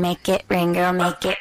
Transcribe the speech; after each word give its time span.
make 0.00 0.28
it 0.28 0.44
rain, 0.50 0.72
girl, 0.72 0.94
make 0.94 1.30
it. 1.30 1.36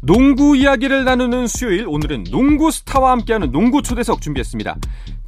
농구 0.00 0.56
이야기를 0.56 1.04
나누는 1.04 1.46
수요일 1.46 1.86
오늘은 1.86 2.24
농구 2.30 2.70
스타와 2.70 3.10
함께하는 3.12 3.52
농구 3.52 3.82
초대석 3.82 4.22
준비했습니다. 4.22 4.76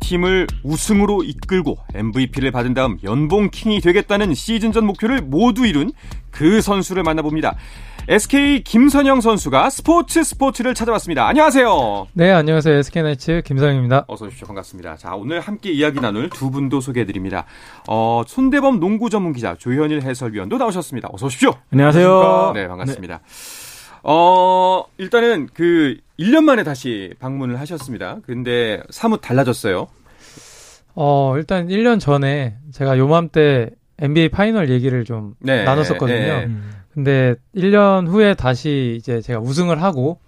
팀을 0.00 0.46
우승으로 0.62 1.23
이끌고 1.23 1.77
MVP를 1.95 2.51
받은 2.51 2.73
다음 2.75 2.98
연봉 3.05 3.51
킹이 3.51 3.80
되겠다는 3.82 4.35
시즌 4.35 4.73
전 4.73 4.87
목표를 4.87 5.21
모두 5.21 5.67
이룬 5.67 5.93
그 6.30 6.62
선수를 6.62 7.03
만나봅니다. 7.03 7.57
SK 8.11 8.65
김선영 8.65 9.21
선수가 9.21 9.71
스포츠 9.71 10.25
스포츠를 10.25 10.75
찾아왔습니다. 10.75 11.29
안녕하세요. 11.29 12.09
네, 12.15 12.33
안녕하세요. 12.33 12.79
SK나이츠 12.79 13.43
김선영입니다. 13.45 14.07
어서 14.09 14.27
오십시오. 14.27 14.49
반갑습니다. 14.49 14.97
자, 14.97 15.15
오늘 15.15 15.39
함께 15.39 15.71
이야기 15.71 16.01
나눌 16.01 16.29
두 16.29 16.51
분도 16.51 16.81
소개해드립니다. 16.81 17.45
어, 17.87 18.25
손대범 18.27 18.81
농구 18.81 19.11
전문 19.11 19.32
기자 19.32 19.54
조현일 19.54 20.03
해설위원도 20.03 20.59
나오셨습니다. 20.59 21.09
어서 21.13 21.27
오십시오. 21.27 21.54
안녕하세요. 21.73 22.51
네, 22.57 22.67
반갑습니다. 22.67 23.21
어, 24.03 24.82
일단은 24.99 25.49
그 25.54 25.96
1년 26.18 26.43
만에 26.43 26.65
다시 26.65 27.15
방문을 27.21 27.61
하셨습니다. 27.61 28.17
근데 28.27 28.82
사뭇 28.90 29.21
달라졌어요. 29.21 29.87
어, 30.96 31.35
일단 31.37 31.68
1년 31.68 32.01
전에 32.01 32.56
제가 32.73 32.98
요맘때 32.98 33.70
NBA 34.01 34.31
파이널 34.31 34.69
얘기를 34.69 35.05
좀 35.05 35.34
네, 35.39 35.62
나눴었거든요. 35.62 36.17
네. 36.19 36.48
근데 36.92 37.36
1년 37.55 38.08
후에 38.08 38.34
다시 38.34 38.97
이제 38.98 39.20
제가 39.20 39.41
우승을 39.41 39.83
하고 39.83 40.19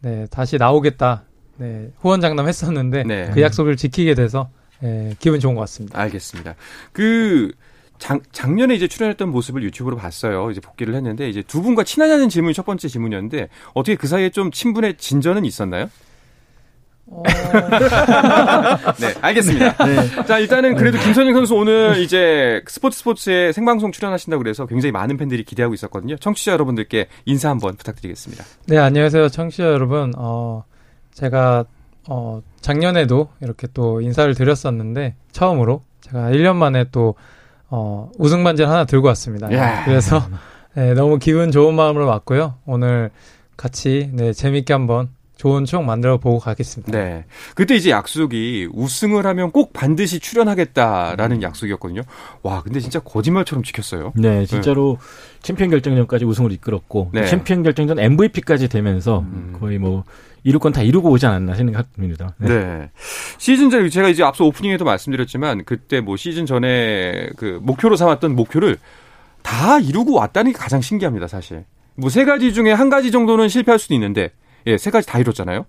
네, 0.00 0.26
다시 0.30 0.56
나오겠다. 0.56 1.24
네, 1.56 1.90
후원 2.00 2.20
장담 2.20 2.48
했었는데 2.48 3.04
네. 3.04 3.30
그 3.32 3.42
약속을 3.42 3.76
지키게 3.76 4.14
돼서 4.14 4.50
예, 4.82 5.14
기분 5.18 5.40
좋은 5.40 5.54
것 5.54 5.60
같습니다. 5.62 5.98
알겠습니다. 6.00 6.54
그 6.92 7.52
작, 7.98 8.20
작년에 8.32 8.74
이제 8.74 8.88
출연했던 8.88 9.28
모습을 9.28 9.62
유튜브로 9.62 9.96
봤어요. 9.96 10.50
이제 10.50 10.60
복귀를 10.60 10.94
했는데 10.94 11.28
이제 11.28 11.42
두 11.42 11.62
분과 11.62 11.84
친하냐는 11.84 12.28
질문이 12.28 12.52
첫 12.52 12.66
번째 12.66 12.88
질문이었는데 12.88 13.48
어떻게 13.74 13.94
그 13.94 14.08
사이에 14.08 14.30
좀 14.30 14.50
친분의 14.50 14.96
진전은 14.96 15.44
있었나요? 15.44 15.88
어, 17.14 17.22
네, 19.00 19.14
알겠습니다. 19.20 20.24
자, 20.24 20.38
일단은 20.38 20.76
그래도 20.76 20.98
김선영 20.98 21.34
선수 21.34 21.54
오늘 21.54 21.98
이제 21.98 22.62
스포츠 22.66 22.98
스포츠에 22.98 23.52
생방송 23.52 23.92
출연하신다고 23.92 24.42
그래서 24.42 24.66
굉장히 24.66 24.92
많은 24.92 25.18
팬들이 25.18 25.44
기대하고 25.44 25.74
있었거든요. 25.74 26.16
청취자 26.16 26.52
여러분들께 26.52 27.08
인사 27.26 27.50
한번 27.50 27.76
부탁드리겠습니다. 27.76 28.44
네, 28.66 28.78
안녕하세요. 28.78 29.28
청취자 29.28 29.64
여러분. 29.64 30.12
어, 30.16 30.64
제가 31.12 31.66
어, 32.08 32.40
작년에도 32.60 33.28
이렇게 33.40 33.68
또 33.74 34.00
인사를 34.00 34.34
드렸었는데 34.34 35.14
처음으로 35.32 35.82
제가 36.00 36.30
1년 36.30 36.56
만에 36.56 36.86
또 36.90 37.14
어, 37.68 38.10
우승 38.18 38.42
반지를 38.42 38.70
하나 38.70 38.84
들고 38.84 39.06
왔습니다. 39.08 39.52
야. 39.52 39.84
그래서 39.84 40.22
네, 40.74 40.94
너무 40.94 41.18
기분 41.18 41.50
좋은 41.52 41.74
마음으로 41.74 42.06
왔고요. 42.06 42.54
오늘 42.64 43.10
같이 43.56 44.10
네, 44.12 44.32
재밌게 44.32 44.72
한번 44.72 45.10
좋은 45.36 45.64
추억 45.64 45.84
만들어 45.84 46.18
보고 46.18 46.38
가겠습니다. 46.38 46.92
네. 46.92 47.24
그때 47.56 47.74
이제 47.74 47.90
약속이 47.90 48.68
우승을 48.72 49.26
하면 49.26 49.50
꼭 49.50 49.72
반드시 49.72 50.20
출연하겠다라는 50.20 51.42
약속이었거든요. 51.42 52.02
와, 52.42 52.62
근데 52.62 52.78
진짜 52.80 53.00
거짓말처럼 53.00 53.64
지켰어요. 53.64 54.12
네, 54.16 54.46
진짜로 54.46 54.98
챔피언 55.42 55.70
결정전까지 55.70 56.24
우승을 56.24 56.52
이끌었고 56.52 57.10
네. 57.12 57.26
챔피언 57.26 57.62
결정전 57.64 57.98
MVP까지 57.98 58.68
되면서 58.68 59.20
음. 59.20 59.56
거의 59.58 59.78
뭐 59.78 60.04
이룰 60.44 60.58
건 60.60 60.72
다 60.72 60.82
이루고 60.82 61.10
오지 61.10 61.26
않았나 61.26 61.54
생각합니다. 61.54 62.34
네. 62.38 62.90
시즌 63.38 63.70
전에 63.70 63.88
제가 63.88 64.08
이제 64.08 64.22
앞서 64.22 64.44
오프닝에도 64.44 64.84
말씀드렸지만 64.84 65.64
그때 65.64 66.00
뭐 66.00 66.16
시즌 66.16 66.46
전에 66.46 67.28
그 67.36 67.58
목표로 67.62 67.96
삼았던 67.96 68.34
목표를 68.36 68.76
다 69.42 69.78
이루고 69.80 70.14
왔다는 70.14 70.52
게 70.52 70.58
가장 70.58 70.80
신기합니다, 70.80 71.26
사실. 71.26 71.64
뭐 71.96 72.10
세 72.10 72.24
가지 72.24 72.52
중에 72.54 72.72
한 72.72 72.88
가지 72.90 73.10
정도는 73.10 73.48
실패할 73.48 73.78
수도 73.78 73.94
있는데 73.94 74.30
예, 74.66 74.78
세 74.78 74.90
가지 74.90 75.06
다 75.06 75.18
이뤘잖아요. 75.18 75.66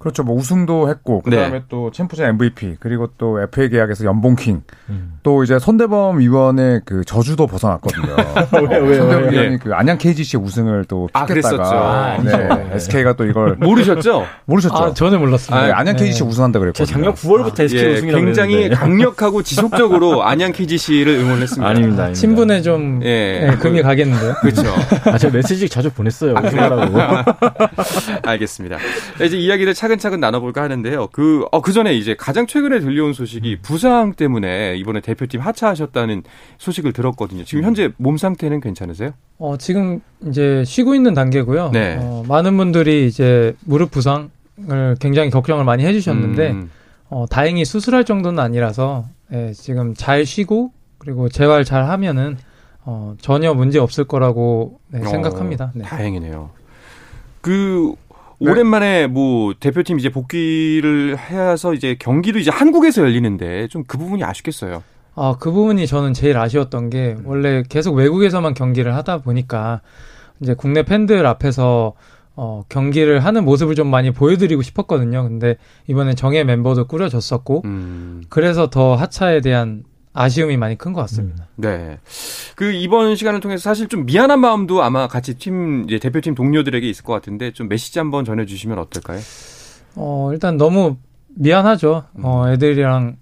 그렇죠. 0.00 0.22
뭐 0.22 0.34
우승도 0.34 0.88
했고 0.88 1.20
그다음에 1.20 1.50
네. 1.50 1.62
또 1.68 1.90
챔프전 1.92 2.26
MVP 2.30 2.76
그리고 2.80 3.10
또 3.18 3.38
FA 3.42 3.68
계약에서 3.68 4.06
연봉킹 4.06 4.62
음. 4.88 5.18
또 5.22 5.44
이제 5.44 5.58
손대범 5.58 6.18
위원의 6.20 6.80
그 6.86 7.04
저주도 7.04 7.46
벗어났거든요. 7.46 8.16
왜요, 8.70 8.82
왜요, 8.82 8.94
손대범 9.02 9.22
왜요? 9.24 9.30
위원이 9.30 9.58
그 9.58 9.74
안양 9.74 9.98
KGC의 9.98 10.42
우승을 10.42 10.86
또 10.88 11.10
아, 11.12 11.26
그랬었죠. 11.26 11.56
픽했다가 11.58 11.90
아, 11.92 12.16
네, 12.22 12.32
아니죠. 12.34 12.74
SK가 12.76 13.12
또 13.12 13.26
이걸 13.26 13.56
모르셨죠? 13.60 14.24
모르셨죠? 14.46 14.74
아, 14.74 14.94
전혀 14.94 15.18
몰랐습니다. 15.18 15.66
네, 15.66 15.72
안양 15.72 15.96
KGC 15.96 16.24
우승한다 16.24 16.58
그랬거든요. 16.60 16.86
작년 16.86 17.12
9월부터 17.12 17.60
SK 17.64 17.84
예, 17.84 17.92
우승이라고 17.98 18.24
굉장히 18.24 18.54
그랬는데. 18.54 18.76
강력하고 18.76 19.42
지속적으로 19.42 20.24
안양 20.24 20.52
KGC를 20.52 21.12
응원했습니다. 21.18 21.68
아닙니다. 21.68 22.04
아닙니다. 22.04 22.12
친분에 22.18 22.62
좀 22.62 23.00
예. 23.04 23.48
네, 23.50 23.56
금이 23.58 23.82
가겠는데요. 23.82 24.34
그렇죠. 24.40 24.62
아, 25.04 25.18
제가 25.18 25.34
메시지 25.36 25.68
자주 25.68 25.90
보냈어요. 25.90 26.36
우승하라고. 26.42 26.96
알겠습니다. 28.22 28.78
자, 29.18 29.24
이제 29.24 29.36
이야기를 29.36 29.74
차 29.74 29.89
근차근 29.90 30.20
나눠볼까 30.20 30.62
하는데요. 30.62 31.08
그, 31.12 31.44
어, 31.52 31.60
그 31.60 31.72
전에 31.72 31.94
이제 31.94 32.16
가장 32.16 32.46
최근에 32.46 32.80
들려온 32.80 33.12
소식이 33.12 33.58
부상 33.60 34.14
때문에 34.14 34.76
이번에 34.76 35.00
대표팀 35.00 35.40
하차하셨다는 35.40 36.22
소식을 36.58 36.92
들었거든요. 36.92 37.44
지금 37.44 37.64
현재 37.64 37.90
몸 37.98 38.16
상태는 38.16 38.60
괜찮으세요? 38.60 39.10
어, 39.38 39.56
지금 39.58 40.00
이제 40.26 40.64
쉬고 40.64 40.94
있는 40.94 41.12
단계고요. 41.12 41.70
네. 41.72 41.98
어, 42.00 42.24
많은 42.26 42.56
분들이 42.56 43.06
이제 43.06 43.54
무릎 43.64 43.90
부상을 43.90 44.30
굉장히 45.00 45.30
걱정을 45.30 45.64
많이 45.64 45.84
해주셨는데 45.84 46.50
음, 46.52 46.70
어, 47.08 47.26
다행히 47.28 47.64
수술할 47.64 48.04
정도는 48.04 48.38
아니라서 48.42 49.04
예, 49.32 49.52
지금 49.52 49.94
잘 49.94 50.24
쉬고 50.24 50.72
그리고 50.98 51.28
재활 51.28 51.64
잘 51.64 51.88
하면은 51.88 52.36
어, 52.84 53.14
전혀 53.20 53.54
문제 53.54 53.78
없을 53.78 54.04
거라고 54.04 54.80
네, 54.88 55.00
어, 55.00 55.04
생각합니다. 55.04 55.72
네. 55.74 55.84
다행이네요. 55.84 56.50
그, 57.40 57.94
네. 58.40 58.50
오랜만에 58.50 59.06
뭐 59.06 59.54
대표팀 59.58 59.98
이제 59.98 60.08
복귀를 60.08 61.18
해서 61.18 61.74
이제 61.74 61.96
경기도 61.98 62.38
이제 62.38 62.50
한국에서 62.50 63.02
열리는데 63.02 63.68
좀 63.68 63.84
그 63.86 63.98
부분이 63.98 64.24
아쉽겠어요. 64.24 64.82
아, 65.14 65.36
그 65.38 65.50
부분이 65.50 65.86
저는 65.86 66.14
제일 66.14 66.38
아쉬웠던 66.38 66.88
게 66.90 67.16
원래 67.24 67.62
계속 67.68 67.94
외국에서만 67.94 68.54
경기를 68.54 68.94
하다 68.94 69.18
보니까 69.18 69.80
이제 70.40 70.54
국내 70.54 70.82
팬들 70.84 71.26
앞에서 71.26 71.92
어, 72.36 72.62
경기를 72.70 73.20
하는 73.20 73.44
모습을 73.44 73.74
좀 73.74 73.88
많이 73.88 74.12
보여드리고 74.12 74.62
싶었거든요. 74.62 75.24
근데 75.24 75.56
이번에 75.88 76.14
정예 76.14 76.44
멤버도 76.44 76.86
꾸려졌었고 76.86 77.62
음, 77.66 78.22
그래서 78.30 78.70
더 78.70 78.94
하차에 78.94 79.40
대한 79.42 79.82
아쉬움이 80.12 80.56
많이 80.56 80.76
큰 80.76 80.92
것 80.92 81.00
같습니다. 81.02 81.46
네. 81.56 81.98
그 82.56 82.72
이번 82.72 83.14
시간을 83.14 83.40
통해서 83.40 83.62
사실 83.62 83.88
좀 83.88 84.06
미안한 84.06 84.40
마음도 84.40 84.82
아마 84.82 85.06
같이 85.06 85.34
팀 85.34 85.84
이제 85.86 85.98
대표팀 85.98 86.34
동료들에게 86.34 86.88
있을 86.88 87.04
것 87.04 87.12
같은데 87.12 87.52
좀 87.52 87.68
메시지 87.68 87.98
한번 87.98 88.24
전해 88.24 88.44
주시면 88.44 88.78
어떨까요? 88.78 89.20
어, 89.94 90.30
일단 90.32 90.56
너무 90.56 90.96
미안하죠. 91.36 92.04
어, 92.22 92.44
애들이랑 92.48 93.16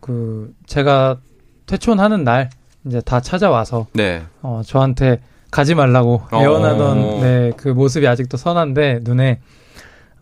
그 0.00 0.54
제가 0.66 1.18
퇴촌하는 1.66 2.22
날 2.24 2.50
이제 2.86 3.00
다 3.00 3.20
찾아와서 3.20 3.86
네. 3.92 4.22
어, 4.42 4.62
저한테 4.64 5.20
가지 5.50 5.74
말라고 5.74 6.22
어. 6.30 6.40
애원하던 6.40 7.20
네, 7.20 7.52
그 7.56 7.68
모습이 7.68 8.06
아직도 8.06 8.36
선한데 8.36 9.00
눈에 9.02 9.40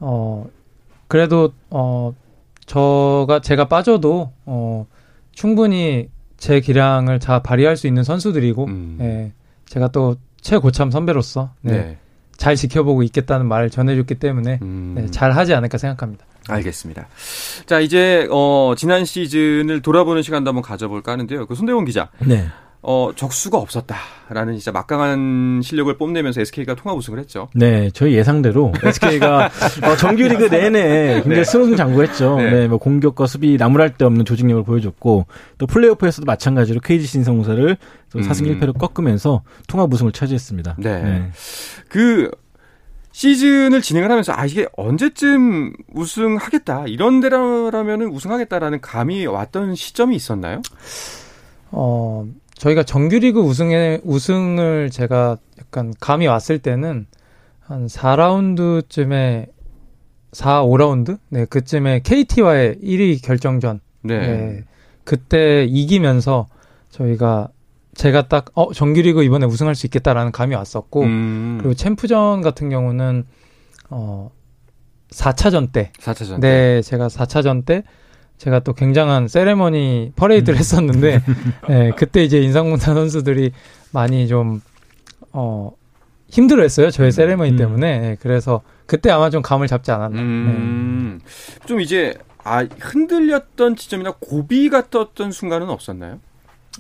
어 0.00 0.46
그래도 1.08 1.52
어 1.70 2.14
저가 2.64 3.40
제가 3.40 3.66
빠져도 3.68 4.32
어 4.44 4.86
충분히 5.36 6.08
제 6.38 6.60
기량을 6.60 7.20
다 7.20 7.40
발휘할 7.42 7.76
수 7.76 7.86
있는 7.86 8.02
선수들이고 8.02 8.64
음. 8.64 8.98
예, 9.00 9.32
제가 9.66 9.88
또 9.88 10.16
최고참 10.40 10.90
선배로서 10.90 11.52
네, 11.60 11.72
네. 11.72 11.98
잘 12.36 12.56
지켜보고 12.56 13.02
있겠다는 13.04 13.46
말을 13.46 13.70
전해줬기 13.70 14.16
때문에 14.16 14.58
음. 14.62 14.94
네, 14.96 15.06
잘 15.10 15.32
하지 15.32 15.54
않을까 15.54 15.78
생각합니다. 15.78 16.24
알겠습니다. 16.48 17.08
자, 17.66 17.80
이제 17.80 18.26
어 18.30 18.74
지난 18.76 19.04
시즌을 19.04 19.82
돌아보는 19.82 20.22
시간도 20.22 20.48
한번 20.48 20.62
가져볼까 20.62 21.12
하는데요. 21.12 21.46
그 21.46 21.54
손대원 21.54 21.84
기자. 21.84 22.08
네. 22.20 22.46
어 22.88 23.10
적수가 23.16 23.58
없었다라는 23.58 24.54
진짜 24.54 24.70
막강한 24.70 25.60
실력을 25.60 25.92
뽐내면서 25.98 26.40
SK가 26.42 26.76
통합 26.76 26.96
우승을 26.96 27.18
했죠. 27.18 27.48
네, 27.52 27.90
저희 27.90 28.14
예상대로 28.14 28.72
SK가 28.80 29.50
어, 29.82 29.96
정규리그 29.96 30.44
내내 30.44 31.14
굉장히 31.14 31.38
네. 31.38 31.44
승승장구했죠. 31.44 32.36
네. 32.36 32.50
네. 32.50 32.68
뭐 32.68 32.78
공격과 32.78 33.26
수비 33.26 33.56
나무랄 33.56 33.94
데 33.94 34.04
없는 34.04 34.24
조직력을 34.24 34.62
보여줬고 34.62 35.26
또 35.58 35.66
플레이오프에서도 35.66 36.26
마찬가지로 36.26 36.78
KG 36.78 37.08
신성사를 37.08 37.76
또 38.12 38.20
4승 38.20 38.46
음. 38.46 38.60
1패로 38.60 38.78
꺾으면서 38.78 39.42
통합 39.66 39.92
우승을 39.92 40.12
차지했습니다. 40.12 40.76
네. 40.78 41.28
그 41.88 42.30
시즌을 43.10 43.82
진행을 43.82 44.12
하면서 44.12 44.32
아 44.32 44.46
이게 44.46 44.68
언제쯤 44.76 45.72
우승하겠다 45.92 46.84
이런 46.86 47.18
데라면은 47.18 48.10
우승하겠다라는 48.10 48.80
감이 48.80 49.26
왔던 49.26 49.74
시점이 49.74 50.14
있었나요? 50.14 50.62
어, 51.72 52.26
저희가 52.58 52.82
정규리그 52.82 53.40
우승에, 53.40 54.00
우승을 54.04 54.90
제가 54.90 55.36
약간 55.58 55.92
감이 56.00 56.26
왔을 56.26 56.58
때는 56.58 57.06
한 57.60 57.86
4라운드쯤에 57.86 59.48
4, 60.32 60.62
5라운드? 60.64 61.18
네, 61.28 61.44
그쯤에 61.44 62.00
KT와의 62.00 62.76
1위 62.82 63.22
결정전. 63.22 63.80
네. 64.02 64.18
네. 64.18 64.64
그때 65.04 65.64
이기면서 65.64 66.46
저희가 66.90 67.48
제가 67.94 68.28
딱, 68.28 68.46
어, 68.54 68.72
정규리그 68.72 69.22
이번에 69.22 69.46
우승할 69.46 69.74
수 69.74 69.86
있겠다라는 69.86 70.32
감이 70.32 70.54
왔었고, 70.54 71.02
음, 71.02 71.58
그리고 71.58 71.74
챔프전 71.74 72.42
같은 72.42 72.68
경우는, 72.68 73.24
어, 73.90 74.30
4차전 75.10 75.72
때, 75.72 75.92
4차전. 76.00 76.40
네, 76.40 76.82
제가 76.82 77.08
4차전 77.08 77.64
때, 77.64 77.84
제가 78.38 78.60
또 78.60 78.72
굉장한 78.72 79.28
세레머니 79.28 80.12
퍼레이드를 80.16 80.58
했었는데, 80.58 81.22
네, 81.68 81.90
그때 81.96 82.22
이제 82.22 82.40
인상공사 82.40 82.94
선수들이 82.94 83.52
많이 83.92 84.28
좀, 84.28 84.60
어, 85.32 85.72
힘들어 86.28 86.62
했어요. 86.62 86.90
저의 86.90 87.12
세레머니 87.12 87.52
음. 87.52 87.56
때문에. 87.56 87.98
네, 87.98 88.16
그래서 88.20 88.62
그때 88.86 89.10
아마 89.10 89.30
좀 89.30 89.42
감을 89.42 89.66
잡지 89.66 89.90
않았나. 89.90 90.16
네. 90.16 90.22
음, 90.22 91.20
좀 91.66 91.80
이제 91.80 92.14
아 92.42 92.64
흔들렸던 92.78 93.76
지점이나 93.76 94.14
고비가 94.20 94.88
떴던 94.88 95.32
순간은 95.32 95.68
없었나요? 95.68 96.20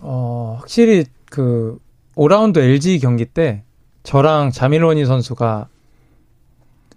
어, 0.00 0.56
확실히 0.60 1.04
그 1.30 1.78
5라운드 2.14 2.58
LG 2.58 3.00
경기 3.00 3.24
때 3.24 3.64
저랑 4.02 4.52
자밀로니 4.52 5.04
선수가 5.04 5.68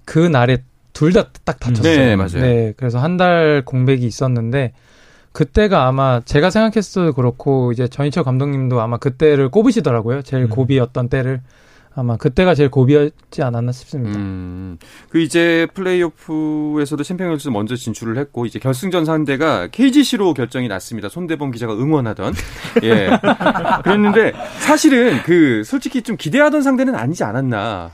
그 0.05 0.19
날에 0.19 0.63
둘 0.99 1.13
다 1.13 1.27
딱 1.45 1.59
다쳤어요. 1.59 1.95
네, 1.97 2.15
맞아요. 2.15 2.41
네, 2.41 2.73
그래서 2.77 2.99
한 2.99 3.17
달 3.17 3.63
공백이 3.65 4.05
있었는데 4.05 4.73
그때가 5.31 5.87
아마 5.87 6.19
제가 6.25 6.49
생각했어도 6.49 7.13
그렇고 7.13 7.71
이제 7.71 7.87
전희철 7.87 8.23
감독님도 8.23 8.81
아마 8.81 8.97
그때를 8.97 9.49
꼽으시더라고요. 9.49 10.21
제일 10.23 10.43
음. 10.43 10.49
고비였던 10.49 11.07
때를 11.09 11.41
아마 11.95 12.17
그때가 12.17 12.55
제일 12.55 12.69
고비였지 12.69 13.41
않았나 13.43 13.71
싶습니다. 13.71 14.17
음, 14.17 14.77
그 15.09 15.19
이제 15.19 15.67
플레이오프에서도 15.73 17.03
챔피언스 17.03 17.49
먼저 17.49 17.75
진출을 17.75 18.17
했고 18.17 18.45
이제 18.45 18.57
결승전 18.59 19.05
상대가 19.05 19.67
KGC로 19.67 20.33
결정이 20.33 20.67
났습니다. 20.67 21.09
손대범 21.09 21.51
기자가 21.51 21.73
응원하던 21.73 22.33
예 22.83 23.09
그랬는데 23.83 24.33
사실은 24.59 25.21
그 25.23 25.63
솔직히 25.65 26.01
좀 26.01 26.15
기대하던 26.17 26.61
상대는 26.61 26.95
아니지 26.95 27.23
않았나. 27.23 27.91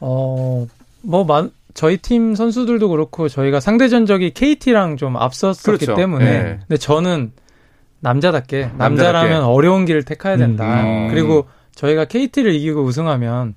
어, 0.00 0.66
뭐, 1.02 1.24
만, 1.24 1.50
저희 1.80 1.96
팀 1.96 2.34
선수들도 2.34 2.90
그렇고, 2.90 3.30
저희가 3.30 3.58
상대 3.58 3.88
전적이 3.88 4.32
KT랑 4.32 4.98
좀 4.98 5.16
앞섰었기 5.16 5.86
그렇죠. 5.86 5.94
때문에, 5.94 6.24
네. 6.24 6.58
근데 6.68 6.76
저는 6.76 7.32
남자답게, 8.00 8.72
남자답게. 8.76 8.76
남자라면 8.76 9.44
어려운 9.44 9.86
길을 9.86 10.02
택해야 10.02 10.36
된다. 10.36 10.82
음. 10.82 11.08
그리고 11.08 11.46
저희가 11.74 12.04
KT를 12.04 12.54
이기고 12.54 12.82
우승하면, 12.82 13.54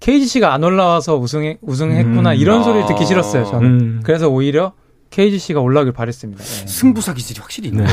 KGC가 0.00 0.52
안 0.52 0.62
올라와서 0.62 1.16
우승, 1.16 1.56
우승했구나, 1.62 2.32
음. 2.32 2.36
이런 2.36 2.60
아. 2.60 2.64
소리를 2.64 2.86
듣기 2.86 3.06
싫었어요, 3.06 3.46
저는. 3.46 3.66
음. 3.66 4.00
그래서 4.04 4.28
오히려 4.28 4.74
KGC가 5.08 5.60
올라오길 5.60 5.94
바랬습니다. 5.94 6.44
네. 6.44 6.66
승부사 6.66 7.14
기질이 7.14 7.40
확실히 7.40 7.70
있네요. 7.70 7.88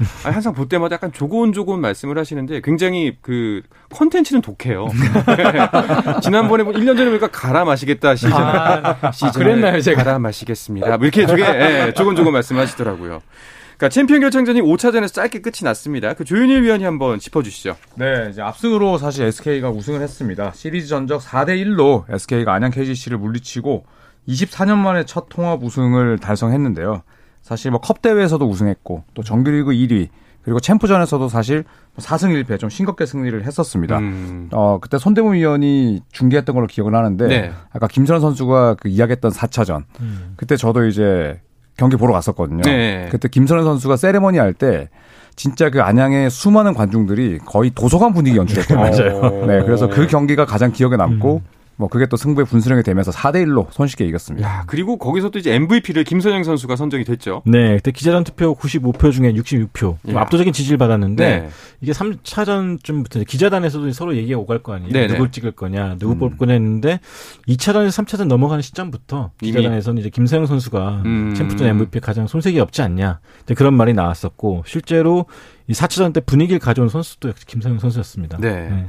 아니, 0.24 0.32
항상 0.32 0.52
볼 0.52 0.68
때마다 0.68 0.94
약간 0.94 1.12
조곤조곤 1.12 1.80
말씀을 1.80 2.18
하시는데 2.18 2.60
굉장히 2.62 3.16
그 3.20 3.62
컨텐츠는 3.90 4.40
독해요. 4.42 4.88
지난번에 6.22 6.62
뭐 6.62 6.72
1년 6.72 6.96
전에 6.96 7.06
보니까 7.06 7.28
갈아 7.28 7.64
마시겠다 7.64 8.16
시즌 8.16 8.32
아, 8.32 9.10
시즌 9.12 9.32
그랬나요, 9.32 9.80
제가? 9.80 10.02
갈아 10.02 10.18
마시겠습니다. 10.18 10.96
뭐 10.96 11.06
이렇게 11.06 11.26
되게 11.26 11.42
예, 11.42 11.92
조곤조곤 11.94 12.32
말씀하시더라고요. 12.32 13.20
그러니까 13.76 13.88
챔피언 13.94 14.20
결정전이 14.20 14.60
5차전에서 14.60 15.14
짧게 15.14 15.40
끝이 15.40 15.60
났습니다. 15.62 16.12
그 16.12 16.24
조윤일 16.24 16.62
위원이 16.64 16.84
한번 16.84 17.18
짚어주시죠. 17.18 17.76
네, 17.94 18.28
이제 18.30 18.42
압승으로 18.42 18.98
사실 18.98 19.24
SK가 19.26 19.70
우승을 19.70 20.02
했습니다. 20.02 20.52
시리즈 20.54 20.88
전적 20.88 21.22
4대 21.22 21.62
1로 21.64 22.04
SK가 22.12 22.52
안양 22.52 22.72
KGC를 22.72 23.16
물리치고 23.16 23.84
24년 24.28 24.76
만에 24.76 25.04
첫 25.04 25.28
통합 25.30 25.62
우승을 25.62 26.18
달성했는데요. 26.18 27.02
사실 27.50 27.72
뭐 27.72 27.80
컵 27.80 28.00
대회에서도 28.00 28.46
우승했고 28.46 29.02
또 29.12 29.22
정규리그 29.24 29.72
1위 29.72 30.08
그리고 30.42 30.60
챔프전에서도 30.60 31.28
사실 31.28 31.64
4승 31.98 32.28
1패 32.44 32.58
좀 32.60 32.70
싱겁게 32.70 33.04
승리를 33.06 33.44
했었습니다. 33.44 33.98
음. 33.98 34.48
어, 34.52 34.78
그때 34.80 34.96
손대문 34.98 35.34
위원이 35.34 36.00
중계했던 36.12 36.54
걸로 36.54 36.66
기억을 36.68 36.94
하는데 36.94 37.26
네. 37.26 37.52
아까 37.72 37.88
김선현 37.88 38.20
선수가 38.20 38.76
그 38.80 38.88
이야기했던 38.88 39.32
4차전 39.32 39.82
음. 40.00 40.34
그때 40.36 40.56
저도 40.56 40.86
이제 40.86 41.40
경기 41.76 41.96
보러 41.96 42.12
갔었거든요. 42.12 42.62
네. 42.62 43.08
그때 43.10 43.28
김선현 43.28 43.64
선수가 43.64 43.96
세레머니 43.96 44.38
할 44.38 44.54
때 44.54 44.88
진짜 45.34 45.70
그 45.70 45.82
안양의 45.82 46.30
수많은 46.30 46.74
관중들이 46.74 47.38
거의 47.44 47.70
도서관 47.74 48.12
분위기 48.14 48.36
연출했거든요. 48.36 48.78
맞아요. 49.20 49.46
네, 49.46 49.62
그래서 49.64 49.88
그 49.88 50.06
경기가 50.06 50.44
가장 50.46 50.70
기억에 50.70 50.96
남고 50.96 51.42
음. 51.44 51.59
뭐 51.80 51.88
그게 51.88 52.04
또 52.04 52.18
승부의 52.18 52.44
분수령이 52.44 52.82
되면서 52.82 53.10
4대 53.10 53.42
1로 53.46 53.66
손쉽게 53.72 54.04
이겼습니다. 54.04 54.46
야, 54.46 54.64
그리고 54.66 54.98
거기서 54.98 55.30
또 55.30 55.38
이제 55.38 55.54
MVP를 55.54 56.04
김선영 56.04 56.44
선수가 56.44 56.76
선정이 56.76 57.04
됐죠. 57.04 57.40
네, 57.46 57.76
그때 57.76 57.90
기자단 57.90 58.22
투표 58.22 58.54
95표 58.54 59.10
중에 59.10 59.32
66표. 59.32 59.96
예. 60.08 60.14
압도적인 60.14 60.52
지지를 60.52 60.76
받았는데 60.76 61.24
네. 61.40 61.48
이게 61.80 61.92
3차전쯤부터 61.92 63.26
기자단에서도 63.26 63.90
서로 63.92 64.14
얘기가 64.14 64.38
오갈 64.38 64.62
거 64.62 64.74
아니에요. 64.74 64.92
네네. 64.92 65.06
누굴 65.14 65.30
찍을 65.32 65.52
거냐, 65.52 65.96
누구 65.98 66.12
음. 66.12 66.18
뽑을 66.18 66.36
거냐 66.36 66.52
했는데 66.52 67.00
2차전에서 67.48 68.04
3차전 68.04 68.26
넘어가는 68.26 68.60
시점부터 68.60 69.30
이미- 69.40 69.52
기자단에서는 69.52 70.00
이제 70.00 70.10
김서영 70.10 70.44
선수가 70.44 71.02
음. 71.06 71.34
챔프전 71.34 71.66
MVP 71.66 72.00
가장 72.00 72.26
손색이 72.26 72.60
없지 72.60 72.82
않냐. 72.82 73.20
그런 73.56 73.72
말이 73.72 73.94
나왔었고 73.94 74.64
실제로 74.66 75.24
이 75.66 75.72
4차전 75.72 76.12
때 76.12 76.20
분위기를 76.20 76.58
가져온 76.58 76.90
선수도 76.90 77.30
역시 77.30 77.46
김서영 77.46 77.78
선수였습니다. 77.78 78.36
네. 78.38 78.86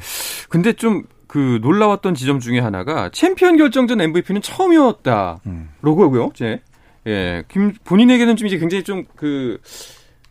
근데 0.49 0.73
좀 0.73 1.03
그 1.31 1.59
놀라웠던 1.61 2.13
지점 2.13 2.41
중에 2.41 2.59
하나가 2.59 3.07
챔피언 3.13 3.55
결정전 3.55 4.01
MVP는 4.01 4.41
처음이었다. 4.41 5.39
음. 5.45 5.69
로고고요. 5.79 6.31
이제 6.35 6.59
예, 7.07 7.43
김 7.47 7.71
본인에게는 7.85 8.35
좀 8.35 8.47
이제 8.47 8.57
굉장히 8.57 8.83
좀 8.83 9.05
그 9.15 9.57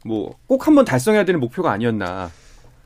뭐 0.04 0.30
꼭 0.46 0.66
한번 0.66 0.84
달성해야 0.84 1.24
되는 1.24 1.40
목표가 1.40 1.72
아니었나. 1.72 2.30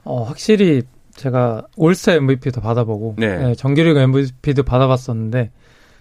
어, 0.05 0.22
확실히 0.22 0.82
제가 1.16 1.66
올스타 1.76 2.12
MVP도 2.14 2.61
받아보고 2.61 3.16
네. 3.19 3.37
네, 3.38 3.55
정규리그 3.56 3.99
MVP도 3.99 4.62
받아봤었는데 4.62 5.50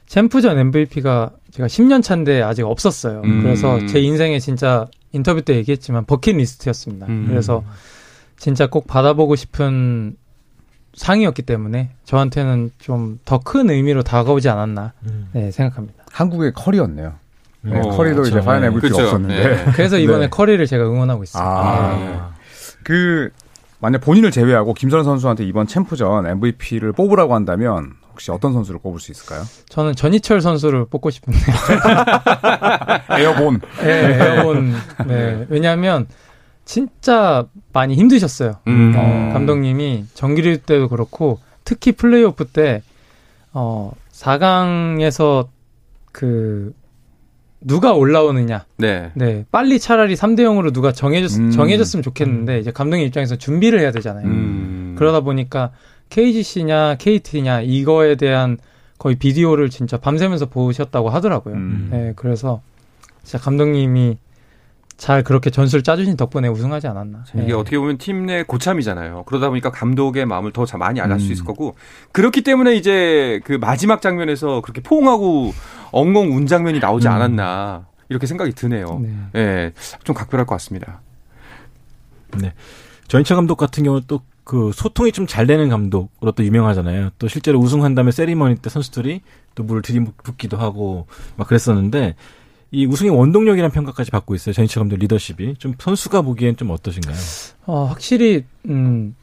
챔프전 0.06 0.58
MVP가 0.60 1.32
제가 1.52 1.68
10년 1.68 2.04
차인데 2.04 2.42
아직 2.44 2.64
없었어요. 2.64 3.22
음. 3.26 3.42
그래서 3.42 3.84
제 3.88 4.00
인생에 4.00 4.38
진짜 4.40 4.86
인터뷰 5.14 5.42
때 5.42 5.56
얘기했지만 5.56 6.06
버킷리스트였습니다. 6.06 7.08
음. 7.08 7.26
그래서 7.28 7.64
진짜 8.38 8.68
꼭 8.68 8.86
받아보고 8.86 9.36
싶은 9.36 10.16
상이었기 10.96 11.42
때문에 11.44 11.90
저한테는 12.06 12.72
좀 12.80 13.20
더 13.26 13.40
큰 13.40 13.70
의미로 13.70 14.04
다가오지 14.04 14.50
않았나 14.50 14.94
음. 15.08 15.30
네, 15.34 15.52
생각합니다. 15.52 16.04
한국의 16.12 16.54
커리였네요. 16.54 17.14
네, 17.62 17.80
어, 17.80 17.82
커리도 17.92 18.22
그렇죠. 18.24 18.38
이제 18.38 18.42
파이널 18.46 18.62
네. 18.62 18.68
MVP가 18.68 18.96
그렇죠. 18.96 19.04
없었는데 19.16 19.44
네. 19.66 19.72
그래서 19.76 19.98
이번에 19.98 20.20
네. 20.26 20.30
커리를 20.30 20.66
제가 20.68 20.84
응원하고 20.86 21.24
있습니다. 21.24 21.50
아. 21.50 21.98
네. 21.98 22.20
그 22.84 23.30
만약 23.80 24.00
본인을 24.02 24.32
제외하고 24.32 24.74
김선형 24.74 25.04
선수한테 25.06 25.46
이번 25.46 25.68
챔프전 25.68 26.26
MVP를 26.28 26.92
뽑으라고 26.94 27.36
한다면 27.36 27.94
혹시 28.12 28.32
어떤 28.32 28.54
선수를 28.54 28.80
꼽을 28.80 29.00
수 29.00 29.12
있을까요? 29.12 29.42
저는 29.70 29.96
전희철 29.96 30.42
선수를 30.42 30.86
뽑고 30.86 31.10
싶은데 31.10 31.40
에어본. 33.20 33.62
네, 33.82 34.18
에어본. 34.38 34.74
네. 35.08 35.46
왜냐하면 35.50 36.08
진짜 36.66 37.48
많이 37.74 37.96
힘드셨어요. 37.96 38.60
음. 38.68 38.94
어, 38.96 39.34
감독님이 39.34 40.06
정규리 40.14 40.60
때도 40.60 40.90
그렇고 40.90 41.40
특히 41.64 41.92
플레이오프 41.92 42.46
때 42.46 42.82
어, 43.52 43.92
4강에서 44.12 45.48
그 46.12 46.74
누가 47.60 47.94
올라오느냐. 47.94 48.66
네. 48.78 49.12
네. 49.14 49.46
빨리 49.52 49.80
차라리 49.80 50.16
3대 50.16 50.42
0으로 50.42 50.74
누가 50.74 50.92
정해졌, 50.92 51.40
음. 51.40 51.52
정해졌으면 51.52 52.04
좋겠는데 52.04 52.60
이제 52.60 52.72
감독님 52.72 53.08
입장에서 53.08 53.38
준비를 53.38 53.80
해야 53.80 53.92
되잖아요. 53.92 54.26
음. 54.26 54.96
그러다 54.98 55.22
보니까 55.22 55.72
KGC냐 56.10 56.96
KT냐 56.96 57.62
이거에 57.62 58.16
대한 58.16 58.58
거의 58.98 59.16
비디오를 59.16 59.70
진짜 59.70 59.98
밤새면서 59.98 60.48
보셨다고 60.48 61.10
하더라고요. 61.10 61.56
음. 61.56 61.90
네, 61.92 62.14
그래서 62.16 62.62
진짜 63.24 63.44
감독님이 63.44 64.18
잘 64.98 65.24
그렇게 65.24 65.50
전술을 65.50 65.84
짜주신 65.84 66.16
덕분에 66.18 66.48
우승하지 66.48 66.88
않았나. 66.88 67.24
이게 67.34 67.44
네. 67.48 67.54
어떻게 67.54 67.78
보면 67.78 67.98
팀 67.98 68.26
내 68.26 68.44
고참이잖아요. 68.44 69.24
그러다 69.26 69.50
보니까 69.50 69.70
감독의 69.72 70.26
마음을 70.26 70.52
더 70.54 70.66
자- 70.66 70.78
많이 70.78 71.02
알할 71.02 71.20
수 71.20 71.28
음. 71.28 71.32
있을 71.34 71.44
거고 71.46 71.76
그렇기 72.12 72.42
때문에 72.42 72.76
이제 72.76 73.42
그 73.44 73.54
마지막 73.54 74.02
장면에서 74.02 74.62
그렇게 74.62 74.82
포옹하고 74.82 75.52
엉엉 75.92 76.36
운 76.36 76.48
장면이 76.48 76.80
나오지 76.80 77.08
음. 77.08 77.12
않았나 77.14 77.86
이렇게 78.10 78.28
생각이 78.28 78.54
드네요. 78.54 79.00
네. 79.02 79.14
예, 79.36 79.74
좀 80.04 80.16
각별할 80.16 80.46
것 80.46 80.56
같습니다. 80.56 81.02
전희철 83.08 83.36
감독 83.36 83.56
같은 83.58 83.84
경우는 83.84 84.06
또그 84.08 84.72
소통이 84.74 85.12
좀 85.12 85.28
잘 85.28 85.46
되는 85.48 85.70
감독으로 85.70 86.32
또 86.32 86.44
유명하잖아요. 86.44 87.12
또 87.20 87.28
실제로 87.28 87.60
우승한 87.60 87.96
다음에 87.96 88.12
세리머니 88.12 88.56
때 88.58 88.70
선수들이 88.70 89.22
또 89.56 89.64
물을 89.64 89.82
들이붓기도 89.82 90.58
하고 90.58 91.08
막 91.36 91.48
그랬었는데 91.48 92.16
이 92.74 92.88
우승의 92.88 93.16
원동력이라는 93.16 93.72
평가까지 93.72 94.10
받고 94.10 94.34
있어요. 94.34 94.52
전희철 94.54 94.82
감독 94.82 94.98
리더십이 94.98 95.56
좀 95.60 95.76
선수가 95.78 96.24
보기엔 96.24 96.58
좀 96.58 96.72
어떠신가요? 96.72 97.16
어, 97.68 97.86
확실히 97.86 98.46
음, 98.68 99.16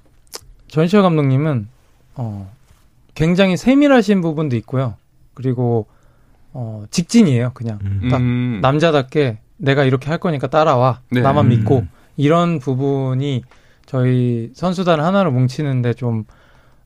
전시철 0.69 1.03
감독님은 1.03 1.67
어, 2.15 2.51
굉장히 3.17 3.57
세밀하신 3.57 4.21
부분도 4.21 4.55
있고요. 4.57 4.95
그리고 5.35 5.87
어, 6.53 6.85
직진이에요, 6.91 7.51
그냥. 7.55 7.81
음. 7.83 8.09
딱 8.09 8.19
음. 8.19 8.61
남자답게 8.63 9.39
내가 9.57 9.85
이렇게 9.85 10.09
할 10.09 10.19
거니까 10.19 10.47
따라와. 10.47 11.01
네. 11.11 11.21
나만 11.21 11.47
음. 11.47 11.49
믿고. 11.51 11.87
이런 12.17 12.61
부분이 12.61 13.43
저희 13.85 14.51
선수단 14.55 15.01
하나로 15.01 15.33
뭉치는데 15.33 15.95
좀 15.95 16.25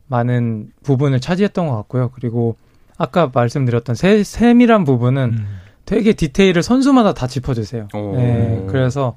많은 0.06 0.70
부분을 0.82 1.20
차지했던 1.20 1.66
것 1.66 1.76
같고요. 1.76 2.10
그리고 2.14 2.56
아까 2.96 3.30
말씀드렸던 3.32 3.96
세, 3.96 4.22
세밀한 4.24 4.84
부분은 4.84 5.30
음. 5.34 5.63
되게 5.84 6.12
디테일을 6.12 6.62
선수마다 6.62 7.12
다 7.14 7.26
짚어주세요. 7.26 7.88
오. 7.94 8.16
네, 8.16 8.64
그래서 8.68 9.16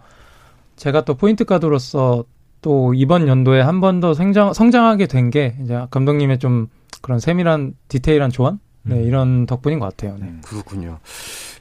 제가 0.76 1.06
또 1.06 1.16
포인트 1.16 1.46
가드로서 1.46 2.26
또 2.62 2.94
이번 2.94 3.28
연도에 3.28 3.62
한 3.62 3.80
번 3.80 4.00
더 4.00 4.14
성장, 4.14 4.54
성장하게 4.54 5.08
된 5.08 5.30
게 5.30 5.56
이제 5.64 5.80
감독님의 5.92 6.40
좀 6.40 6.68
그런 7.02 7.20
세밀한 7.20 7.76
디테일한 7.88 8.32
조언? 8.32 8.60
네, 8.84 8.96
음. 8.96 9.04
이런 9.04 9.46
덕분인 9.46 9.80
것 9.80 9.86
같아요. 9.86 10.18
네. 10.20 10.34
그렇군요. 10.44 11.00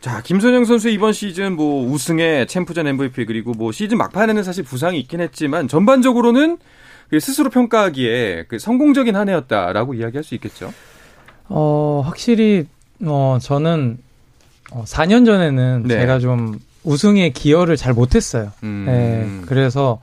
자, 0.01 0.23
김선영 0.23 0.65
선수 0.65 0.89
이번 0.89 1.13
시즌 1.13 1.57
뭐 1.57 1.85
우승에 1.91 2.47
챔프전 2.47 2.87
MVP 2.87 3.27
그리고 3.27 3.53
뭐 3.53 3.73
시즌 3.73 3.99
막판에는 3.99 4.43
사실 4.43 4.65
부상이 4.65 4.99
있긴 5.01 5.21
했지만 5.21 5.67
전반적으로는 5.69 6.59
그 7.11 7.21
스스로 7.21 7.51
평가하기에 7.51 8.47
그 8.49 8.59
성공적인 8.59 9.15
한 9.17 9.29
해였다라고 9.29 9.95
이야기할 9.95 10.25
수 10.25 10.35
있겠죠. 10.37 10.73
어, 11.49 12.03
확실히, 12.05 12.67
어, 13.05 13.39
저는, 13.41 13.99
어, 14.73 14.85
4년 14.85 15.25
전에는 15.25 15.85
네. 15.87 16.00
제가 16.00 16.18
좀 16.18 16.58
우승에 16.85 17.30
기여를 17.30 17.76
잘 17.76 17.94
못했어요. 17.94 18.52
음. 18.62 18.85
네, 18.87 19.46
그래서 19.46 20.00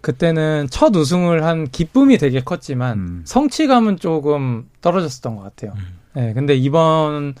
그때는 0.00 0.66
첫 0.70 0.94
우승을 0.94 1.44
한 1.44 1.68
기쁨이 1.68 2.18
되게 2.18 2.40
컸지만 2.40 2.98
음. 2.98 3.22
성취감은 3.24 3.98
조금 3.98 4.68
떨어졌었던 4.80 5.36
것 5.36 5.42
같아요. 5.42 5.72
음. 5.76 5.98
네, 6.14 6.32
근데 6.34 6.54
이번에 6.54 7.34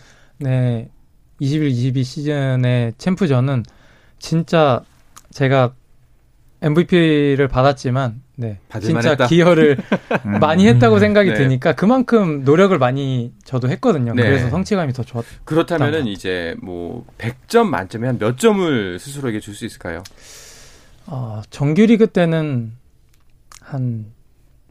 21, 1.40 1.68
22 1.68 2.04
시즌의 2.04 2.94
챔프전은 2.98 3.64
진짜 4.18 4.82
제가 5.32 5.72
MVP를 6.62 7.48
받았지만, 7.48 8.21
네, 8.36 8.58
진짜 8.80 9.10
했다. 9.10 9.26
기여를 9.26 9.76
음. 10.26 10.38
많이 10.40 10.66
했다고 10.66 10.98
생각이 10.98 11.30
네. 11.30 11.36
드니까 11.36 11.74
그만큼 11.74 12.44
노력을 12.44 12.76
많이 12.78 13.32
저도 13.44 13.68
했거든요. 13.68 14.14
네. 14.14 14.22
그래서 14.22 14.48
성취감이 14.48 14.92
더 14.94 15.02
좋았. 15.02 15.24
그렇다면은 15.44 16.06
이제 16.06 16.56
뭐 16.62 17.04
100점 17.18 17.66
만점에 17.66 18.06
한 18.06 18.18
몇 18.18 18.38
점을 18.38 18.98
스스로에게 18.98 19.40
줄 19.40 19.54
수 19.54 19.66
있을까요? 19.66 20.02
어, 21.06 21.42
정규리그 21.50 22.06
때는 22.06 22.72
한 23.60 24.06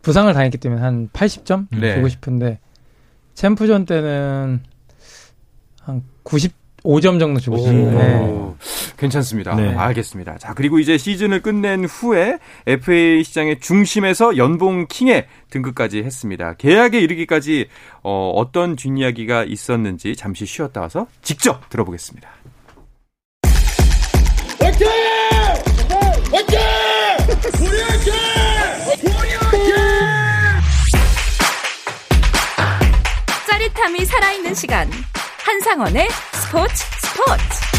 부상을 0.01 0.33
당했기 0.33 0.57
때문에 0.57 0.81
한 0.81 1.09
80점 1.09 1.67
네. 1.71 1.95
주고 1.95 2.07
싶은데 2.07 2.59
챔프전 3.35 3.85
때는 3.85 4.61
한 5.81 6.03
95점 6.23 7.19
정도 7.19 7.39
주고 7.39 7.57
싶은데 7.59 7.91
네. 7.95 8.15
오, 8.19 8.55
괜찮습니다. 9.01 9.55
네. 9.55 9.73
알겠습니다. 9.75 10.37
자, 10.37 10.53
그리고 10.53 10.77
이제 10.77 10.97
시즌을 10.97 11.41
끝낸 11.41 11.85
후에 11.85 12.37
FA 12.67 13.23
시장의 13.23 13.59
중심에서 13.59 14.37
연봉 14.37 14.85
킹에 14.87 15.27
등극까지 15.49 16.03
했습니다. 16.03 16.53
계약에 16.53 16.99
이르기까지 16.99 17.67
어, 18.03 18.31
어떤 18.35 18.75
뒷이야기가 18.75 19.45
있었는지 19.45 20.15
잠시 20.15 20.45
쉬었다 20.45 20.81
와서 20.81 21.07
직접 21.23 21.67
들어보겠습니다. 21.69 22.29
짜릿함이 33.47 34.05
살아있는 34.05 34.53
시간. 34.53 34.87
한상원의 35.43 36.07
스포츠 36.33 36.75
스포츠. 36.75 37.70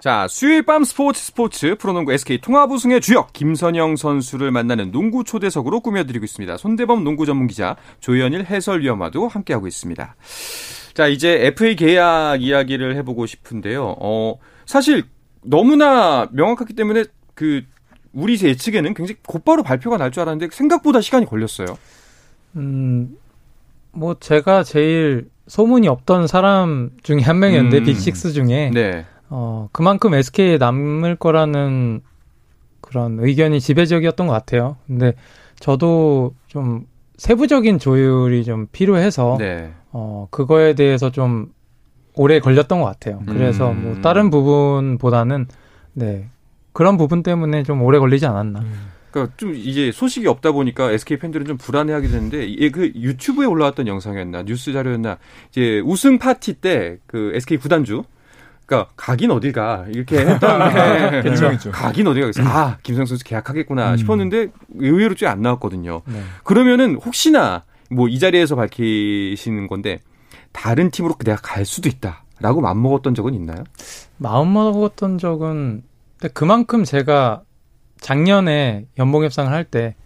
자, 0.00 0.26
수요일 0.30 0.62
밤 0.62 0.82
스포츠 0.82 1.20
스포츠 1.20 1.74
프로농구 1.74 2.12
SK 2.14 2.40
통합 2.40 2.70
우승의 2.70 3.02
주역 3.02 3.34
김선영 3.34 3.96
선수를 3.96 4.50
만나는 4.50 4.92
농구 4.92 5.24
초대석으로 5.24 5.80
꾸며드리고 5.80 6.24
있습니다. 6.24 6.56
손대범 6.56 7.04
농구 7.04 7.26
전문 7.26 7.46
기자 7.46 7.76
조현일 8.00 8.46
해설위원과도 8.46 9.28
함께하고 9.28 9.66
있습니다. 9.66 10.16
자, 10.94 11.06
이제 11.06 11.46
FA 11.46 11.76
계약 11.76 12.42
이야기를 12.42 12.96
해보고 12.96 13.26
싶은데요. 13.26 13.96
어, 14.00 14.38
사실 14.64 15.04
너무나 15.42 16.26
명확하기 16.32 16.72
때문에 16.74 17.04
그 17.34 17.62
우리 18.14 18.38
예측에는 18.42 18.94
굉장히 18.94 19.18
곧바로 19.26 19.62
발표가 19.62 19.98
날 19.98 20.10
줄 20.10 20.22
알았는데 20.22 20.54
생각보다 20.54 21.02
시간이 21.02 21.26
걸렸어요. 21.26 21.76
음, 22.56 23.18
뭐 23.92 24.16
제가 24.18 24.62
제일 24.64 25.28
소문이 25.46 25.88
없던 25.88 26.26
사람 26.26 26.90
중에 27.02 27.20
한 27.20 27.38
명이었는데 27.38 27.78
음. 27.78 27.84
빅식스 27.84 28.32
중에 28.32 28.70
네. 28.72 29.04
어, 29.30 29.68
그만큼 29.72 30.12
SK에 30.14 30.58
남을 30.58 31.16
거라는 31.16 32.02
그런 32.80 33.18
의견이 33.20 33.60
지배적이었던 33.60 34.26
것 34.26 34.32
같아요. 34.32 34.76
근데 34.86 35.14
저도 35.60 36.34
좀 36.48 36.86
세부적인 37.16 37.78
조율이 37.78 38.44
좀 38.44 38.66
필요해서 38.72 39.36
네. 39.38 39.72
어, 39.92 40.26
그거에 40.30 40.74
대해서 40.74 41.10
좀 41.10 41.52
오래 42.14 42.40
걸렸던 42.40 42.80
것 42.80 42.86
같아요. 42.86 43.22
그래서 43.26 43.70
음. 43.70 43.82
뭐 43.82 44.00
다른 44.02 44.30
부분보다는 44.30 45.46
네. 45.92 46.28
그런 46.72 46.96
부분 46.96 47.22
때문에 47.22 47.62
좀 47.62 47.82
오래 47.82 47.98
걸리지 47.98 48.26
않았나. 48.26 48.64
그러니까 49.10 49.34
좀 49.36 49.54
이제 49.54 49.90
소식이 49.92 50.26
없다 50.28 50.52
보니까 50.52 50.90
SK 50.92 51.18
팬들은 51.18 51.46
좀 51.46 51.56
불안해하게 51.56 52.08
되는데 52.08 52.44
이게 52.46 52.70
그 52.70 52.92
유튜브에 52.94 53.46
올라왔던 53.46 53.86
영상이었나 53.86 54.44
뉴스 54.44 54.72
자료였나 54.72 55.18
이제 55.50 55.80
우승 55.84 56.18
파티 56.18 56.54
때 56.54 56.98
그 57.06 57.32
SK 57.34 57.58
구단주 57.58 58.04
그러니까 58.70 58.92
가긴 58.96 59.32
어딜 59.32 59.50
가 59.52 59.84
이렇게 59.88 60.18
했던 60.20 60.72
게 61.12 61.22
그렇죠. 61.22 61.70
가긴 61.72 62.06
어딜 62.06 62.22
가겠어 62.22 62.42
아 62.48 62.78
김성 62.84 63.04
선수 63.04 63.24
계약하겠구나 63.24 63.92
음. 63.92 63.96
싶었는데 63.96 64.48
의외로 64.76 65.14
좀안 65.16 65.42
나왔거든요. 65.42 66.02
네. 66.06 66.22
그러면은 66.44 66.94
혹시나 66.94 67.64
뭐 67.90 68.06
이 68.08 68.20
자리에서 68.20 68.54
밝히시는 68.54 69.66
건데 69.66 69.98
다른 70.52 70.90
팀으로 70.92 71.14
내가 71.24 71.36
갈 71.42 71.64
수도 71.64 71.88
있다라고 71.88 72.60
맘먹었던 72.60 73.14
적은 73.16 73.34
있나요? 73.34 73.64
마음 74.18 74.52
먹었던 74.52 75.18
적은 75.18 75.82
근데 76.18 76.32
그만큼 76.32 76.84
제가 76.84 77.42
작년에 78.00 78.86
연봉 78.98 79.24
협상을 79.24 79.50
할 79.52 79.64
때 79.64 79.96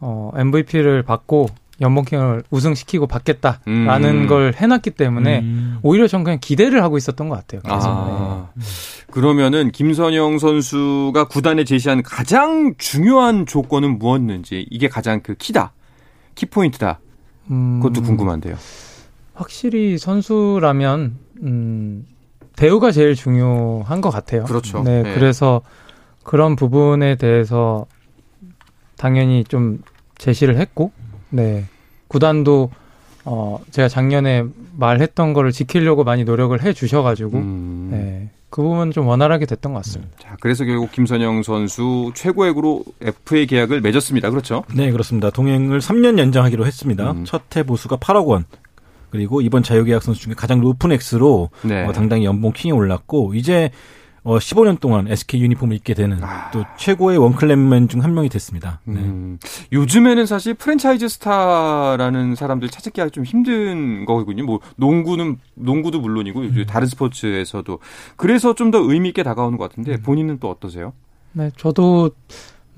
어, 0.00 0.32
MVP를 0.36 1.04
받고 1.04 1.48
연봉킹을 1.82 2.44
우승시키고 2.50 3.06
받겠다라는 3.06 4.08
음. 4.10 4.26
걸 4.26 4.54
해놨기 4.56 4.90
때문에 4.92 5.40
음. 5.40 5.78
오히려 5.82 6.06
전 6.06 6.24
그냥 6.24 6.38
기대를 6.40 6.82
하고 6.82 6.96
있었던 6.96 7.28
것 7.28 7.34
같아요. 7.34 7.60
계속. 7.62 7.90
아, 7.90 8.48
그러면은 9.10 9.70
김선영 9.70 10.38
선수가 10.38 11.28
구단에 11.28 11.64
제시한 11.64 12.02
가장 12.02 12.74
중요한 12.78 13.44
조건은 13.44 13.98
무엇인지 13.98 14.66
이게 14.70 14.88
가장 14.88 15.20
그 15.20 15.34
키다, 15.34 15.72
키 16.34 16.46
포인트다. 16.46 17.00
음, 17.50 17.80
그것도 17.82 18.02
궁금한데요. 18.02 18.56
확실히 19.34 19.98
선수라면 19.98 21.18
음, 21.42 22.06
대우가 22.56 22.92
제일 22.92 23.14
중요한 23.14 24.00
것 24.00 24.10
같아요. 24.10 24.44
그렇죠. 24.44 24.82
네, 24.82 25.02
네. 25.02 25.14
그래서 25.14 25.62
그런 26.22 26.54
부분에 26.54 27.16
대해서 27.16 27.86
당연히 28.96 29.42
좀 29.42 29.82
제시를 30.18 30.56
했고, 30.58 30.92
네, 31.30 31.64
구단도 32.12 32.70
어 33.24 33.58
제가 33.70 33.88
작년에 33.88 34.44
말했던 34.76 35.32
거를 35.32 35.52
지키려고 35.52 36.04
많이 36.04 36.24
노력을 36.24 36.60
해 36.62 36.72
주셔가지고, 36.72 37.38
음. 37.38 37.88
네, 37.90 38.30
그 38.50 38.62
부분 38.62 38.90
좀 38.90 39.06
원활하게 39.06 39.46
됐던 39.46 39.72
것 39.72 39.78
같습니다. 39.78 40.12
자, 40.20 40.36
그래서 40.40 40.64
결국 40.64 40.92
김선영 40.92 41.42
선수 41.42 42.10
최고액으로 42.14 42.84
FA 43.00 43.46
계약을 43.46 43.80
맺었습니다. 43.80 44.28
그렇죠? 44.30 44.64
네, 44.74 44.90
그렇습니다. 44.90 45.30
동행을 45.30 45.78
3년 45.78 46.18
연장하기로 46.18 46.66
했습니다. 46.66 47.12
음. 47.12 47.24
첫해 47.24 47.64
보수가 47.64 47.96
8억 47.96 48.26
원. 48.26 48.44
그리고 49.10 49.40
이번 49.40 49.62
자유계약 49.62 50.02
선수 50.02 50.22
중에 50.22 50.34
가장 50.34 50.60
높은 50.60 50.90
액수로 50.90 51.50
네. 51.62 51.84
어, 51.84 51.92
당당히 51.92 52.24
연봉 52.24 52.52
킹에 52.52 52.72
올랐고 52.72 53.34
이제 53.34 53.70
어, 54.24 54.38
15년 54.38 54.78
동안 54.78 55.08
SK 55.08 55.40
유니폼을 55.42 55.74
입게 55.76 55.94
되는 55.94 56.22
아. 56.22 56.50
또 56.52 56.64
최고의 56.78 57.18
원클랩맨 57.18 57.88
중 57.88 58.02
한 58.04 58.14
명이 58.14 58.28
됐습니다. 58.28 58.80
네. 58.84 59.00
음, 59.00 59.38
요즘에는 59.72 60.26
사실 60.26 60.54
프랜차이즈 60.54 61.08
스타라는 61.08 62.36
사람들 62.36 62.68
찾기가 62.68 63.08
좀 63.08 63.24
힘든 63.24 64.04
거거든요. 64.04 64.44
뭐 64.44 64.60
농구는 64.76 65.38
농구도 65.54 66.00
물론이고 66.00 66.40
음. 66.40 66.44
요즘 66.46 66.66
다른 66.66 66.86
스포츠에서도 66.86 67.78
그래서 68.16 68.54
좀 68.54 68.70
더 68.70 68.78
의미 68.78 69.08
있게 69.08 69.22
다가오는 69.24 69.58
것 69.58 69.68
같은데 69.68 69.94
음. 69.96 70.02
본인은 70.02 70.38
또 70.38 70.48
어떠세요? 70.50 70.92
네, 71.32 71.50
저도 71.56 72.10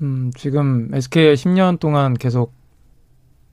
음, 0.01 0.31
지금 0.35 0.89
SK에 0.93 1.35
10년 1.35 1.79
동안 1.79 2.13
계속 2.15 2.53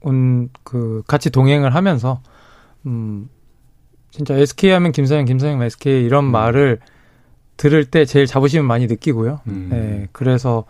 온 0.01 0.49
그 0.63 1.03
같이 1.07 1.29
동행을 1.29 1.73
하면서 1.75 2.21
음, 2.85 3.29
진짜 4.11 4.35
SK 4.35 4.71
하면 4.71 4.91
김선영, 4.91 5.25
김선영 5.25 5.61
SK 5.61 6.03
이런 6.03 6.25
음. 6.25 6.31
말을 6.31 6.79
들을 7.57 7.85
때 7.85 8.05
제일 8.05 8.25
자부심을 8.25 8.65
많이 8.65 8.87
느끼고요. 8.87 9.41
음. 9.47 9.67
네, 9.71 10.07
그래서 10.11 10.63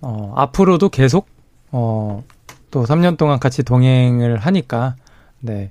어, 0.00 0.32
앞으로도 0.36 0.88
계속 0.88 1.26
어, 1.70 2.24
또 2.70 2.84
3년 2.84 3.16
동안 3.16 3.38
같이 3.38 3.62
동행을 3.62 4.38
하니까 4.38 4.96
네. 5.40 5.70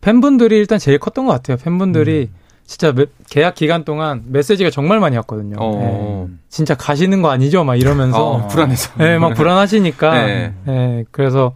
팬분들이 0.00 0.56
일단 0.58 0.78
제일 0.78 0.98
컸던 0.98 1.26
것 1.26 1.32
같아요. 1.32 1.56
팬분들이 1.56 2.30
진짜 2.66 2.92
매- 2.92 3.06
계약 3.28 3.54
기간 3.54 3.84
동안 3.84 4.22
메시지가 4.26 4.70
정말 4.70 5.00
많이 5.00 5.16
왔거든요. 5.16 5.56
어. 5.58 6.26
예. 6.28 6.34
진짜 6.48 6.74
가시는 6.74 7.20
거 7.22 7.30
아니죠? 7.30 7.64
막 7.64 7.76
이러면서 7.76 8.24
어, 8.24 8.48
불안해서. 8.48 8.92
예, 9.00 9.18
막 9.18 9.34
불안하시니까 9.34 10.26
네. 10.26 10.54
예, 10.68 11.04
그래서 11.10 11.54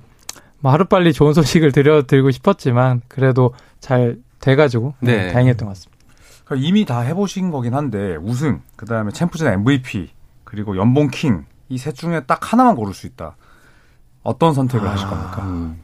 뭐 0.61 0.73
하루빨리 0.73 1.13
좋은 1.13 1.33
소식을 1.35 1.73
드려드리고 1.73 2.31
싶었지만 2.31 3.03
그래도 3.09 3.55
잘 3.81 4.17
돼가지고 4.41 4.95
네. 5.01 5.29
예, 5.29 5.33
다행이었던 5.33 5.67
것 5.69 5.75
같습니다. 5.75 5.98
그러니까 6.49 6.67
이미 6.67 6.85
다 6.87 7.01
해보신 7.01 7.51
거긴 7.51 7.75
한데 7.75 8.17
우승, 8.17 8.63
그 8.77 8.87
다음에 8.87 9.13
챔프전 9.13 9.53
MVP, 9.53 10.11
그리고 10.45 10.77
연봉 10.77 11.09
킹 11.09 11.45
이 11.71 11.77
셋 11.77 11.95
중에 11.95 12.21
딱 12.21 12.51
하나만 12.53 12.75
고를 12.75 12.95
수 12.95 13.07
있다. 13.07 13.37
어떤 14.23 14.55
선택을 14.55 14.89
하실 14.89 15.07
겁니까? 15.07 15.43
음. 15.43 15.83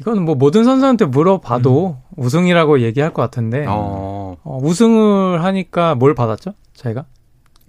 이거는 0.00 0.24
뭐 0.24 0.34
모든 0.34 0.64
선수한테 0.64 1.04
물어봐도 1.04 1.98
우승이라고 2.16 2.80
얘기할 2.80 3.12
것 3.14 3.22
같은데 3.22 3.64
어. 3.68 4.36
어, 4.42 4.58
우승을 4.60 5.44
하니까 5.44 5.94
뭘 5.94 6.14
받았죠? 6.16 6.54
저희가 6.74 7.04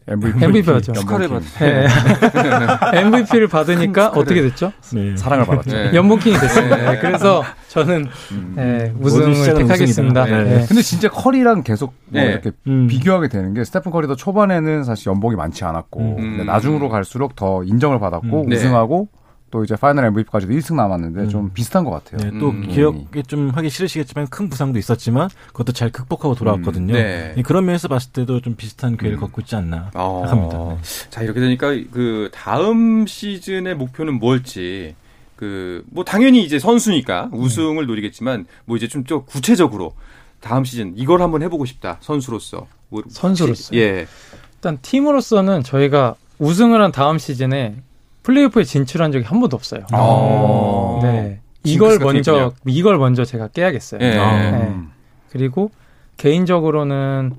MVP, 0.07 0.45
MVP 0.45 0.71
였죠. 0.71 0.93
축하를 0.93 1.25
연봉 1.25 1.39
킹. 1.39 1.49
받. 1.57 2.95
예. 2.95 2.99
MVP를 2.99 3.47
받으니까 3.47 4.11
큰 4.11 4.21
어떻게 4.21 4.41
됐죠? 4.43 4.71
네. 4.93 5.17
사랑을 5.17 5.45
받았죠. 5.45 5.75
네. 5.75 5.93
연봉킹이 5.95 6.37
됐습니다. 6.37 6.93
예, 6.93 6.99
그래서 6.99 7.43
저는 7.69 8.07
음. 8.31 8.55
예, 8.59 8.93
우승을 8.99 9.55
택하겠습니다. 9.55 10.25
네. 10.25 10.61
예. 10.61 10.65
근데 10.67 10.81
진짜 10.83 11.09
커리랑 11.09 11.63
계속 11.63 11.95
뭐 12.05 12.21
네. 12.21 12.27
이렇게 12.27 12.51
음. 12.67 12.85
비교하게 12.87 13.29
되는 13.29 13.53
게 13.55 13.63
스테픈 13.63 13.91
커리도 13.91 14.15
초반에는 14.15 14.83
사실 14.83 15.07
연봉이 15.09 15.35
많지 15.35 15.63
않았고 15.65 15.99
음. 15.99 16.15
근데 16.17 16.43
나중으로 16.43 16.89
갈수록 16.89 17.35
더 17.35 17.63
인정을 17.63 17.99
받았고 17.99 18.43
음. 18.43 18.49
네. 18.49 18.55
우승하고 18.57 19.07
또 19.51 19.63
이제 19.63 19.75
파이널 19.75 20.05
MVP까지도 20.05 20.51
1승 20.53 20.75
남았는데 20.75 21.21
음. 21.21 21.29
좀 21.29 21.51
비슷한 21.53 21.83
것 21.85 21.91
같아요. 21.91 22.29
네, 22.31 22.39
또 22.39 22.49
음. 22.49 22.67
기억에 22.67 23.23
좀 23.25 23.49
하기 23.51 23.69
싫으시겠지만 23.69 24.27
큰 24.27 24.49
부상도 24.49 24.77
있었지만 24.79 25.29
그것도 25.47 25.71
잘 25.71 25.91
극복하고 25.91 26.35
돌아왔거든요. 26.35 26.93
네. 26.93 27.33
예, 27.37 27.41
그런 27.41 27.65
면에서 27.65 27.87
봤을 27.87 28.11
때도 28.11 28.41
좀 28.41 28.55
비슷한 28.55 28.97
기회를 28.97 29.17
음. 29.17 29.21
걷고 29.21 29.41
있지 29.41 29.55
않나 29.55 29.91
어. 29.93 30.25
생각합니다. 30.27 30.75
네. 30.81 31.09
자 31.09 31.21
이렇게 31.21 31.39
되니까 31.39 31.67
그 31.91 32.29
다음 32.33 33.05
시즌의 33.07 33.75
목표는 33.75 34.19
뭘지 34.19 34.95
그 35.35 35.83
뭐 35.91 36.03
당연히 36.03 36.43
이제 36.43 36.59
선수니까 36.59 37.29
우승을 37.31 37.85
노리겠지만 37.85 38.45
뭐 38.65 38.77
이제 38.77 38.87
좀 38.87 39.03
좀 39.05 39.23
구체적으로 39.25 39.93
다음 40.41 40.63
시즌 40.65 40.93
이걸 40.97 41.21
한번 41.21 41.41
해보고 41.43 41.65
싶다 41.65 41.97
선수로서 42.01 42.67
뭐 42.89 43.03
선수로서요? 43.09 43.79
예 43.79 44.07
일단 44.55 44.79
팀으로서는 44.81 45.63
저희가 45.63 46.15
우승을 46.39 46.81
한 46.81 46.91
다음 46.91 47.17
시즌에 47.19 47.75
플레이오프에 48.25 48.63
진출한 48.63 49.11
적이 49.11 49.25
한 49.25 49.39
번도 49.39 49.55
없어요. 49.55 49.81
어. 49.93 50.99
네. 51.03 51.39
이걸 51.63 51.99
먼저 51.99 52.33
있군요. 52.33 52.51
이걸 52.65 52.97
먼저 52.97 53.23
제가 53.23 53.47
깨야겠어요. 53.49 53.99
예. 54.01 54.09
네. 54.11 54.17
음. 54.19 54.91
그리고 55.31 55.69
개인적으로는 56.17 57.33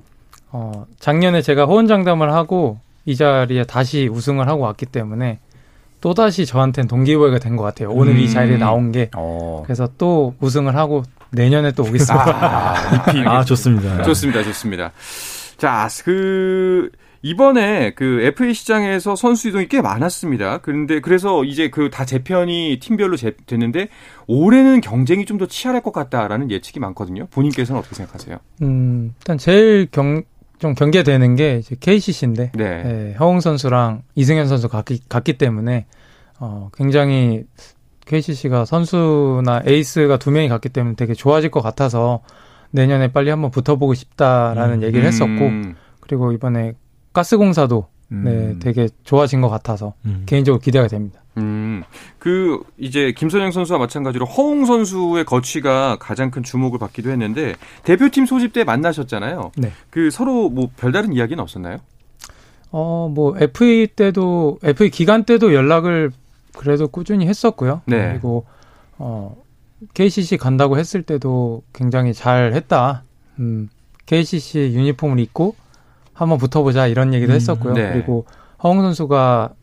어 0.51 0.85
작년에 0.99 1.41
제가 1.41 1.65
호언장담을 1.65 2.31
하고 2.33 2.79
이 3.05 3.15
자리에 3.15 3.63
다시 3.63 4.07
우승을 4.11 4.47
하고 4.47 4.63
왔기 4.63 4.85
때문에 4.85 5.39
또 5.99 6.13
다시 6.13 6.45
저한테는 6.45 6.87
동기부여가 6.87 7.39
된 7.39 7.57
것 7.57 7.63
같아요. 7.63 7.89
오늘 7.91 8.13
음. 8.13 8.17
이 8.19 8.29
자리에 8.29 8.57
나온 8.57 8.91
게 8.91 9.09
어. 9.15 9.63
그래서 9.65 9.89
또 9.97 10.35
우승을 10.39 10.75
하고 10.75 11.03
내년에 11.31 11.71
또 11.71 11.83
오겠습니다. 11.83 12.75
아 13.25 13.43
좋습니다. 13.43 14.03
좋습니다 14.03 14.43
좋습니다 14.43 14.91
자 15.57 15.87
그 16.05 16.89
이번에 17.27 17.91
그 17.91 18.21
FA 18.21 18.53
시장에서 18.53 19.15
선수 19.17 19.49
이동이 19.49 19.67
꽤 19.67 19.81
많았습니다. 19.81 20.59
그런데 20.59 21.01
그래서 21.01 21.43
이제 21.43 21.69
그 21.69 21.89
다 21.89 22.05
재편이 22.05 22.79
팀별로 22.81 23.17
재, 23.17 23.33
됐는데 23.45 23.89
올해는 24.27 24.81
경쟁이 24.81 25.25
좀 25.25 25.37
더 25.37 25.45
치열할 25.45 25.83
것 25.83 25.91
같다라는 25.91 26.49
예측이 26.51 26.79
많거든요. 26.79 27.27
본인께서는 27.31 27.79
어떻게 27.79 27.95
생각하세요? 27.95 28.37
음, 28.63 29.13
일단 29.19 29.37
제일 29.37 29.87
경, 29.91 30.23
좀 30.57 30.73
경계되는 30.73 31.35
게 31.35 31.57
이제 31.57 31.75
KCC인데 31.79 32.53
네. 32.55 32.63
예, 32.65 33.15
허웅 33.19 33.39
선수랑 33.41 34.01
이승현 34.15 34.47
선수 34.47 34.67
갔기, 34.67 35.01
갔기 35.09 35.37
때문에 35.37 35.85
어, 36.39 36.69
굉장히 36.75 37.43
KCC가 38.07 38.65
선수나 38.65 39.61
에이스가 39.65 40.17
두 40.17 40.31
명이 40.31 40.47
갔기 40.49 40.69
때문에 40.69 40.95
되게 40.95 41.13
좋아질 41.13 41.51
것 41.51 41.61
같아서 41.61 42.21
내년에 42.71 43.11
빨리 43.11 43.29
한번 43.29 43.51
붙어보고 43.51 43.93
싶다라는 43.93 44.77
음. 44.79 44.83
얘기를 44.83 45.05
했었고 45.05 45.45
음. 45.45 45.75
그리고 45.99 46.31
이번에 46.31 46.73
가스공사도 47.17 47.87
음. 48.11 48.23
네, 48.23 48.59
되게 48.59 48.87
좋아진 49.03 49.41
것 49.41 49.49
같아서 49.49 49.95
음. 50.05 50.23
개인적으로 50.27 50.59
기대가 50.59 50.87
됩니다. 50.87 51.19
음, 51.37 51.83
그 52.19 52.61
이제 52.77 53.11
김선영 53.11 53.51
선수와 53.51 53.79
마찬가지로 53.79 54.25
허웅 54.25 54.65
선수의 54.65 55.25
거취가 55.25 55.97
가장 55.99 56.29
큰 56.29 56.43
주목을 56.43 56.77
받기도 56.77 57.09
했는데 57.09 57.55
대표팀 57.83 58.27
소집 58.27 58.53
때 58.53 58.63
만나셨잖아요. 58.63 59.51
네. 59.57 59.71
그 59.89 60.11
서로 60.11 60.49
뭐 60.49 60.69
별다른 60.77 61.11
이야기는 61.11 61.41
없었나요? 61.41 61.77
어, 62.71 63.11
뭐 63.11 63.35
FA 63.39 63.87
때도 63.87 64.59
FA 64.63 64.91
기간 64.91 65.23
때도 65.23 65.55
연락을 65.55 66.11
그래도 66.55 66.87
꾸준히 66.87 67.25
했었고요. 67.25 67.81
네. 67.85 68.09
그리고 68.11 68.45
어 68.99 69.35
KCC 69.95 70.37
간다고 70.37 70.77
했을 70.77 71.01
때도 71.01 71.63
굉장히 71.73 72.13
잘 72.13 72.53
했다. 72.53 73.03
음, 73.39 73.69
KCC 74.05 74.71
유니폼을 74.73 75.19
입고 75.19 75.55
한번 76.17 76.39
붙어보자 76.39 76.87
이런 76.87 77.13
얘기도 77.13 77.33
음, 77.33 77.35
했었고요. 77.35 77.73
네. 77.73 77.91
그리고 77.93 78.25
허웅 78.63 78.81
선수가 78.81 79.53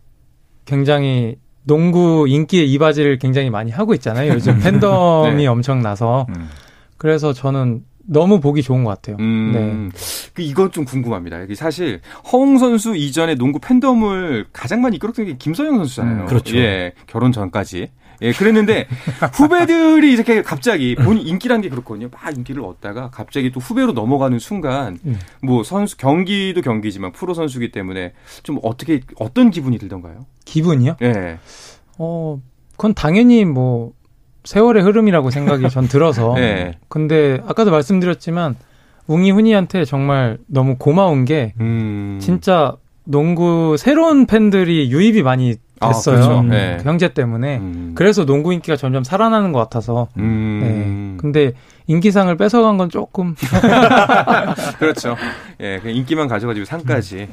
굉장히 0.64 1.36
농구 1.64 2.26
인기의 2.28 2.70
이바지를 2.72 3.18
굉장히 3.18 3.50
많이 3.50 3.72
하고 3.72 3.92
있잖아요. 3.94 4.32
요즘 4.34 4.58
팬덤이 4.62 5.36
네. 5.36 5.46
엄청 5.46 5.82
나서 5.82 6.26
음. 6.30 6.48
그래서 6.96 7.32
저는 7.32 7.82
너무 8.06 8.38
보기 8.38 8.62
좋은 8.62 8.84
것 8.84 8.90
같아요. 8.90 9.16
음, 9.18 9.90
그 10.34 10.42
이건 10.42 10.70
좀 10.70 10.84
궁금합니다. 10.84 11.40
여기 11.40 11.54
사실 11.54 12.00
허웅 12.30 12.58
선수 12.58 12.94
이전에 12.94 13.34
농구 13.34 13.58
팬덤을 13.58 14.46
가장 14.52 14.80
많이 14.82 14.96
이끌었던 14.96 15.24
게 15.24 15.36
김선영 15.36 15.76
선수잖아요. 15.78 16.22
음, 16.22 16.26
그렇죠. 16.26 16.56
예, 16.56 16.92
결혼 17.06 17.32
전까지. 17.32 17.88
예, 18.22 18.33
그랬는데 18.33 18.87
후배들이 19.33 20.12
이렇게 20.12 20.42
갑자기 20.42 20.94
본인 20.94 21.27
인기란 21.27 21.61
게 21.61 21.68
그렇거든요. 21.68 22.09
막 22.11 22.37
인기를 22.37 22.62
얻다가 22.62 23.11
갑자기 23.11 23.50
또 23.50 23.61
후배로 23.61 23.92
넘어가는 23.92 24.38
순간 24.38 24.98
음. 25.05 25.18
뭐 25.42 25.62
선수 25.62 25.96
경기도 25.96 26.61
경기지만 26.61 27.12
프로 27.12 27.35
선수기 27.35 27.72
때문에 27.72 28.12
좀 28.42 28.59
어떻게 28.62 29.00
어떤 29.18 29.50
기분이 29.50 29.79
들던가요? 29.79 30.27
기분이요? 30.44 30.96
예. 31.03 31.38
어, 31.98 32.40
그건 32.72 32.94
당연히 32.94 33.44
뭐 33.44 33.92
세월의 34.44 34.83
흐름이라고 34.83 35.31
생각이 35.31 35.68
전 35.70 35.88
들어서. 35.88 36.35
네. 36.35 36.79
근데 36.88 37.40
아까도 37.46 37.70
말씀드렸지만 37.70 38.57
웅이 39.07 39.31
훈이한테 39.31 39.85
정말 39.85 40.38
너무 40.46 40.77
고마운 40.79 41.24
게 41.24 41.55
음. 41.61 42.18
진짜 42.20 42.77
농구 43.05 43.77
새로운 43.79 44.27
팬들이 44.27 44.90
유입이 44.90 45.22
많이 45.22 45.53
아, 45.53 45.57
됐어요. 45.80 46.16
그렇죠. 46.16 46.40
음, 46.40 46.48
네. 46.50 46.76
그 46.80 46.88
형제 46.88 47.12
때문에. 47.12 47.56
음. 47.58 47.92
그래서 47.94 48.24
농구 48.24 48.52
인기가 48.52 48.76
점점 48.76 49.04
살아나는 49.04 49.52
것 49.52 49.58
같아서. 49.58 50.08
음. 50.18 50.60
네. 50.62 51.20
근데 51.20 51.52
인기상을 51.87 52.34
뺏어간 52.37 52.76
건 52.78 52.88
조금 52.88 53.34
그렇죠. 54.78 55.16
예, 55.60 55.78
그냥 55.80 55.96
인기만 55.96 56.28
가져가지고 56.28 56.64
상까지. 56.64 57.28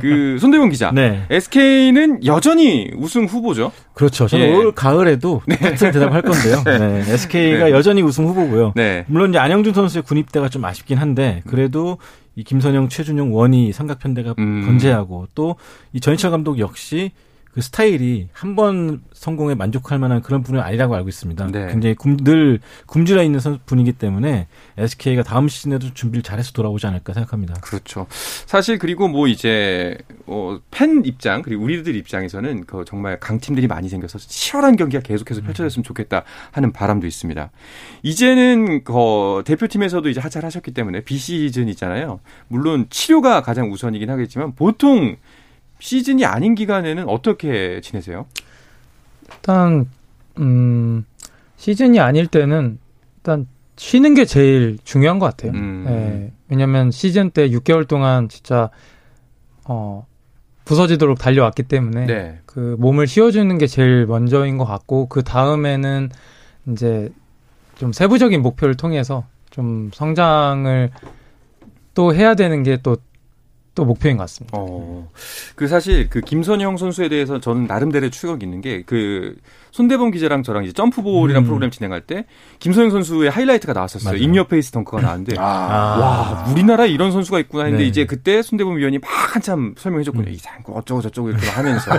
그 0.00 0.36
손대범 0.40 0.70
기자. 0.70 0.90
네, 0.92 1.24
SK는 1.30 2.24
여전히 2.26 2.90
우승 2.96 3.24
후보죠. 3.24 3.72
그렇죠. 3.94 4.26
저는 4.26 4.46
예. 4.46 4.52
올 4.54 4.72
가을에도 4.72 5.42
같은 5.48 5.92
대답할 5.92 6.22
건데요. 6.22 6.62
네, 6.66 7.04
SK가 7.12 7.64
네. 7.66 7.70
여전히 7.70 8.02
우승 8.02 8.26
후보고요. 8.26 8.72
네. 8.76 9.04
물론 9.06 9.30
이제 9.30 9.38
안영준 9.38 9.72
선수의 9.72 10.02
군입대가 10.02 10.48
좀 10.48 10.64
아쉽긴 10.64 10.98
한데 10.98 11.42
그래도 11.46 11.98
이 12.34 12.44
김선영, 12.44 12.90
최준용, 12.90 13.34
원희 13.34 13.72
삼각편대가 13.72 14.34
음. 14.38 14.66
건재하고 14.66 15.26
또 15.34 15.56
이 15.92 16.00
전희철 16.00 16.30
감독 16.30 16.58
역시 16.58 17.12
그 17.56 17.62
스타일이 17.62 18.28
한 18.34 18.54
번 18.54 19.00
성공에 19.14 19.54
만족할 19.54 19.98
만한 19.98 20.20
그런 20.20 20.42
분은 20.42 20.60
아니라고 20.60 20.94
알고 20.94 21.08
있습니다. 21.08 21.46
네. 21.52 21.68
굉장히 21.68 21.94
금, 21.94 22.18
늘 22.18 22.60
굶주려 22.86 23.22
있는 23.22 23.40
선- 23.40 23.58
분이기 23.64 23.92
때문에 23.92 24.46
SK가 24.76 25.22
다음 25.22 25.48
시즌에도 25.48 25.92
준비를 25.94 26.22
잘해서 26.22 26.52
돌아오지 26.52 26.86
않을까 26.86 27.14
생각합니다. 27.14 27.54
그렇죠. 27.62 28.06
사실 28.44 28.78
그리고 28.78 29.08
뭐 29.08 29.26
이제 29.26 29.96
어, 30.26 30.58
팬 30.70 31.02
입장 31.06 31.40
그리고 31.40 31.64
우리들 31.64 31.96
입장에서는 31.96 32.66
그 32.66 32.84
정말 32.86 33.18
강팀들이 33.20 33.68
많이 33.68 33.88
생겨서 33.88 34.18
치열한 34.18 34.76
경기가 34.76 35.02
계속해서 35.02 35.40
펼쳐졌으면 35.40 35.82
좋겠다 35.82 36.24
하는 36.52 36.72
바람도 36.72 37.06
있습니다. 37.06 37.50
이제는 38.02 38.84
그 38.84 39.42
대표팀에서도 39.46 40.06
이제 40.10 40.20
하차를 40.20 40.46
하셨기 40.46 40.72
때문에 40.72 41.00
비시즌 41.00 41.68
있잖아요. 41.70 42.20
물론 42.48 42.86
치료가 42.90 43.40
가장 43.40 43.72
우선이긴 43.72 44.10
하겠지만 44.10 44.54
보통 44.54 45.16
시즌이 45.78 46.24
아닌 46.24 46.54
기간에는 46.54 47.08
어떻게 47.08 47.80
지내세요? 47.80 48.26
일단 49.30 49.86
음 50.38 51.04
시즌이 51.56 52.00
아닐 52.00 52.26
때는 52.26 52.78
일단 53.18 53.46
쉬는 53.76 54.14
게 54.14 54.24
제일 54.24 54.78
중요한 54.84 55.18
것 55.18 55.26
같아요. 55.26 55.52
음. 55.52 55.84
예, 55.88 56.32
왜냐면 56.48 56.90
시즌 56.90 57.30
때 57.30 57.48
6개월 57.50 57.86
동안 57.86 58.28
진짜 58.28 58.70
어 59.64 60.06
부서지도록 60.64 61.18
달려왔기 61.18 61.64
때문에 61.64 62.06
네. 62.06 62.40
그 62.46 62.76
몸을 62.78 63.06
쉬어주는 63.06 63.56
게 63.58 63.66
제일 63.66 64.06
먼저인 64.06 64.56
것 64.58 64.64
같고 64.64 65.08
그 65.08 65.22
다음에는 65.22 66.10
이제 66.72 67.10
좀 67.76 67.92
세부적인 67.92 68.42
목표를 68.42 68.76
통해서 68.76 69.24
좀 69.50 69.90
성장을 69.92 70.90
또 71.94 72.14
해야 72.14 72.34
되는 72.34 72.62
게 72.62 72.78
또 72.82 72.96
또 73.76 73.84
목표인 73.84 74.16
것 74.16 74.22
같습니다. 74.24 74.56
어. 74.58 75.08
그 75.54 75.68
사실 75.68 76.08
그 76.10 76.20
김선형 76.20 76.76
선수에 76.78 77.08
대해서 77.08 77.38
저는 77.38 77.66
나름대로 77.66 78.10
추억이 78.10 78.42
있는 78.42 78.60
게 78.60 78.82
그 78.86 79.36
손대범 79.72 80.10
기자랑 80.10 80.42
저랑 80.42 80.64
이제 80.64 80.72
점프볼이라는 80.72 81.42
음. 81.42 81.44
프로그램 81.44 81.70
진행할 81.70 82.00
때 82.00 82.24
김선형 82.60 82.90
선수의 82.90 83.30
하이라이트가 83.30 83.74
나왔었어요. 83.74 84.12
맞아요. 84.12 84.22
in 84.22 84.44
your 84.44 84.57
face 84.57 84.70
덩크가 84.70 85.02
나왔는데 85.02 85.36
아, 85.38 85.42
와 85.44 86.46
우리나라에 86.50 86.88
이런 86.88 87.12
선수가 87.12 87.38
있구나 87.40 87.64
했는데 87.64 87.84
네. 87.84 87.88
이제 87.88 88.06
그때 88.06 88.40
손대범 88.40 88.76
위원이 88.78 88.98
막 88.98 89.08
한참 89.34 89.74
설명해줬군요. 89.76 90.28
음. 90.28 90.32
이상한 90.32 90.62
거 90.62 90.72
어쩌고 90.72 91.02
저쩌고 91.02 91.28
이렇게 91.28 91.46
하면서 91.48 91.90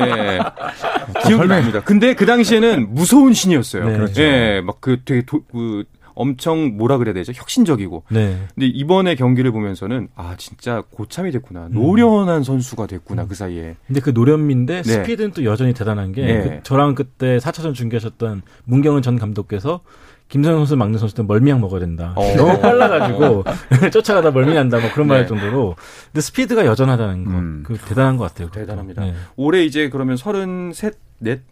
예 0.00 0.38
기억이 1.26 1.48
납니다. 1.48 1.80
근데 1.84 2.14
그 2.14 2.24
당시에는 2.24 2.94
무서운 2.94 3.34
신이었어요. 3.34 3.84
네. 3.86 3.92
그렇죠. 3.96 4.22
예, 4.22 4.62
막 4.64 4.80
그 4.80 4.98
되게 5.04 5.22
도, 5.26 5.42
그 5.52 5.84
엄청 6.14 6.76
뭐라 6.76 6.98
그래야 6.98 7.14
되죠? 7.14 7.32
혁신적이고. 7.34 8.04
네. 8.10 8.36
근데 8.54 8.66
이번에 8.66 9.14
경기를 9.14 9.52
보면서는 9.52 10.08
아 10.14 10.34
진짜 10.36 10.82
고참이 10.90 11.30
됐구나. 11.30 11.66
음. 11.66 11.72
노련한 11.72 12.42
선수가 12.42 12.86
됐구나 12.86 13.26
그 13.26 13.34
사이에. 13.34 13.76
근데 13.86 14.00
그 14.00 14.10
노련미인데 14.10 14.82
네. 14.82 14.82
스피드는 14.82 15.32
또 15.32 15.44
여전히 15.44 15.72
대단한 15.72 16.12
게 16.12 16.24
네. 16.24 16.42
그 16.42 16.62
저랑 16.62 16.94
그때 16.94 17.38
4차전 17.38 17.74
중계하셨던 17.74 18.42
문경은 18.64 19.02
전 19.02 19.18
감독께서 19.18 19.80
김선영 20.28 20.60
선수 20.60 20.76
막는 20.76 20.98
선수들 20.98 21.24
멀미약 21.24 21.58
먹어야 21.60 21.80
된다. 21.80 22.12
어. 22.16 22.22
너무 22.36 22.58
빨라가지고 22.60 23.44
쫓아가다 23.92 24.30
멀미난다 24.30 24.78
뭐 24.78 24.90
그런 24.92 25.08
말할 25.08 25.24
네. 25.24 25.28
정도로 25.28 25.74
근데 26.06 26.20
스피드가 26.20 26.64
여전하다는 26.66 27.24
거. 27.24 27.30
음. 27.30 27.62
그 27.66 27.76
대단한 27.76 28.16
것 28.16 28.24
같아요. 28.24 28.50
대단합니다. 28.50 29.02
네. 29.02 29.14
올해 29.36 29.64
이제 29.64 29.90
그러면 29.90 30.16
서른셋 30.16 30.94
넷 31.18 31.42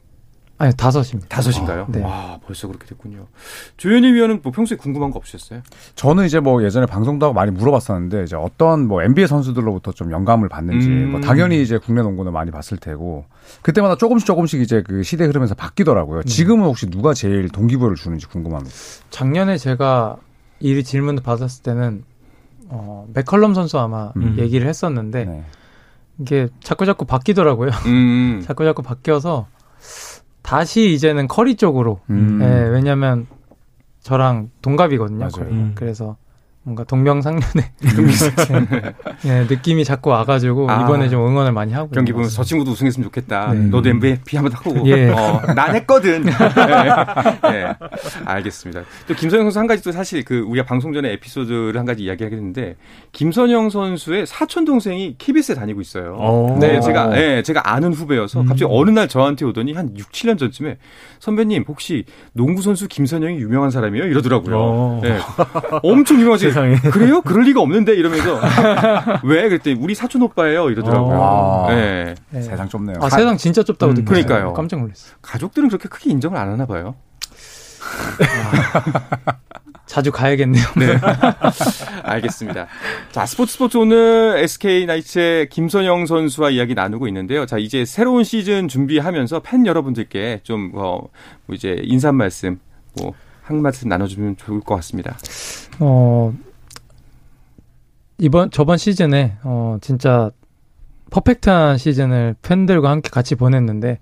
아니 0.59 0.75
다섯입니다. 0.77 1.29
다섯인가요? 1.29 1.87
네. 1.89 2.03
와 2.03 2.41
벌써 2.45 2.67
그렇게 2.67 2.85
됐군요. 2.87 3.29
조현희 3.77 4.13
위원은 4.13 4.41
뭐 4.43 4.51
평소에 4.51 4.77
궁금한 4.77 5.13
거 5.13 5.19
없으셨어요? 5.19 5.63
저는 5.95 6.27
이제 6.27 6.41
뭐 6.41 6.65
예전에 6.65 6.85
방송도 6.87 7.27
하고 7.27 7.35
많이 7.35 7.53
물어봤었는데 7.53 8.25
이제 8.25 8.35
어떤 8.35 8.89
뭐 8.89 9.03
NBA 9.03 9.29
선수들로부터 9.29 9.93
좀 9.93 10.11
영감을 10.11 10.49
받는지 10.49 10.89
음. 10.89 11.13
뭐 11.13 11.21
당연히 11.21 11.63
이제 11.63 11.79
국내 11.79 12.03
농구는 12.03 12.33
많이 12.33 12.51
봤을 12.51 12.77
테고 12.77 13.25
그때마다 13.63 13.97
조금씩 13.97 14.27
조금씩 14.27 14.61
이제 14.61 14.83
그 14.83 15.05
시대 15.05 15.25
흐르면서 15.27 15.55
바뀌더라고요. 15.55 16.25
지금은 16.25 16.67
혹시 16.67 16.91
누가 16.91 17.15
제일 17.15 17.49
동기부여를 17.49 17.97
주는지 17.97 18.27
궁금합니다. 18.27 18.75
작년에 19.11 19.59
제가 19.59 20.17
이 20.59 20.83
질문을 20.83 21.23
받았을 21.23 21.63
때는 21.63 22.03
어, 22.69 23.07
맥컬럼 23.15 23.55
선수 23.55 23.79
아마 23.79 24.13
음. 24.17 24.37
얘기를 24.39 24.67
했었는데 24.67 25.25
네. 25.25 25.45
이게 26.19 26.49
자꾸 26.63 26.85
자꾸 26.85 27.05
바뀌더라고요. 27.05 27.71
음. 27.87 28.43
자꾸 28.47 28.65
자꾸 28.65 28.83
바뀌어서 28.83 29.47
다시 30.49 30.95
이제는 30.95 31.29
커리 31.29 31.57
쪽으로. 31.57 32.01
음. 32.09 32.41
예, 32.41 32.47
왜냐면 32.71 33.27
저랑 34.01 34.49
동갑이거든요. 34.63 35.19
맞아요. 35.19 35.51
음. 35.51 35.73
그래서 35.75 36.17
뭔가 36.69 36.85
동명상련의 36.85 37.41
예, 39.25 39.47
느낌이 39.49 39.85
자꾸 39.85 40.11
와가지고 40.11 40.71
아. 40.71 40.83
이번에 40.83 41.09
좀 41.09 41.27
응원을 41.27 41.53
많이 41.53 41.73
하고 41.73 41.89
경기 41.91 42.13
보면서 42.13 42.37
저 42.37 42.45
친구도 42.45 42.73
우승했으면 42.73 43.05
좋겠다. 43.05 43.55
네. 43.55 43.61
너도 43.69 43.89
MVP 43.89 44.37
한번 44.37 44.53
하고. 44.53 44.87
예. 44.87 45.09
어, 45.11 45.41
난 45.55 45.75
했거든. 45.75 46.27
예. 46.27 46.31
예. 47.55 47.75
알겠습니다. 48.27 48.83
또 49.07 49.15
김선영 49.15 49.47
선수 49.47 49.59
한 49.59 49.67
가지 49.67 49.83
또 49.83 49.93
사실 49.93 50.25
그 50.25 50.41
우리가 50.41 50.67
방송 50.67 50.93
전에 50.93 51.11
에피소드를 51.13 51.79
한 51.79 51.87
가지 51.87 52.03
이야기하겠는데 52.03 52.77
김선영 53.13 53.71
선수의 53.71 54.27
사촌 54.27 54.67
동생이 54.67 55.17
KBS에 55.17 55.55
다니고 55.55 55.81
있어요. 55.81 56.17
어. 56.19 56.59
네, 56.61 56.77
어. 56.77 56.81
제가 56.81 57.19
예, 57.19 57.43
제가 57.43 57.73
아는 57.73 57.95
후배여서 57.95 58.45
갑자기 58.45 58.67
어느 58.69 58.91
날 58.91 59.09
저한테 59.09 59.47
오더니 59.47 59.73
한 59.73 59.97
6, 59.97 60.13
7년 60.13 60.39
전쯤에 60.39 60.77
선배님 61.19 61.65
혹시 61.67 62.05
농구 62.35 62.61
선수 62.61 62.89
김선영이 62.89 63.39
유명한 63.39 63.71
사람이에요? 63.71 64.07
이러더라고요. 64.07 64.57
어. 64.59 65.01
예. 65.05 65.19
엄청 65.83 66.21
유명하지. 66.21 66.51
세상에. 66.59 66.77
그래요? 66.91 67.23
그럴 67.23 67.45
리가 67.45 67.61
없는데 67.61 67.95
이러면서 67.95 68.41
왜 69.25 69.49
그랬더니 69.49 69.77
우리 69.81 69.95
사촌 69.95 70.23
오빠예요 70.23 70.71
이러더라고요. 70.71 71.19
어. 71.19 71.67
예. 71.71 72.15
예. 72.35 72.43
세상 72.43 72.69
좁네요. 72.69 72.99
아, 73.01 73.09
세상 73.09 73.37
진짜 73.37 73.63
좁다고 73.63 73.93
음, 73.93 73.95
느꼈어요. 73.95 74.25
그러니까요. 74.25 74.53
깜짝 74.55 74.81
놀랐어요. 74.81 75.15
가족들은 75.23 75.69
그렇게 75.69 75.89
크게 75.89 76.11
인정을 76.11 76.37
안 76.37 76.51
하나 76.51 76.67
봐요. 76.67 76.97
자주 79.87 80.13
가야겠네요. 80.13 80.65
네. 80.77 80.99
알겠습니다. 82.03 82.67
자, 83.11 83.25
스포츠 83.25 83.55
스포츠 83.55 83.79
오늘 83.79 84.37
SK 84.39 84.85
나이츠의 84.85 85.49
김선영 85.49 86.05
선수와 86.05 86.51
이야기 86.51 86.75
나누고 86.75 87.09
있는데요. 87.09 87.47
자, 87.47 87.57
이제 87.57 87.87
새로운 87.87 88.23
시즌 88.23 88.69
준비하면서 88.69 89.41
팬 89.41 89.65
여러분들께 89.65 90.41
좀, 90.43 90.73
어, 90.75 90.99
뭐 91.47 91.55
이제 91.55 91.81
인사 91.83 92.13
말씀, 92.13 92.61
뭐, 93.01 93.15
한 93.43 93.63
말씀 93.63 93.89
나눠주면 93.89 94.37
좋을 94.37 94.61
것 94.61 94.75
같습니다. 94.77 95.17
어, 95.81 96.35
이번, 98.19 98.51
저번 98.51 98.77
시즌에, 98.77 99.37
어, 99.45 99.79
진짜, 99.81 100.31
퍼펙트한 101.11 101.79
시즌을 101.79 102.35
팬들과 102.43 102.91
함께 102.91 103.11
같이 103.11 103.35
보냈는데, 103.35 103.99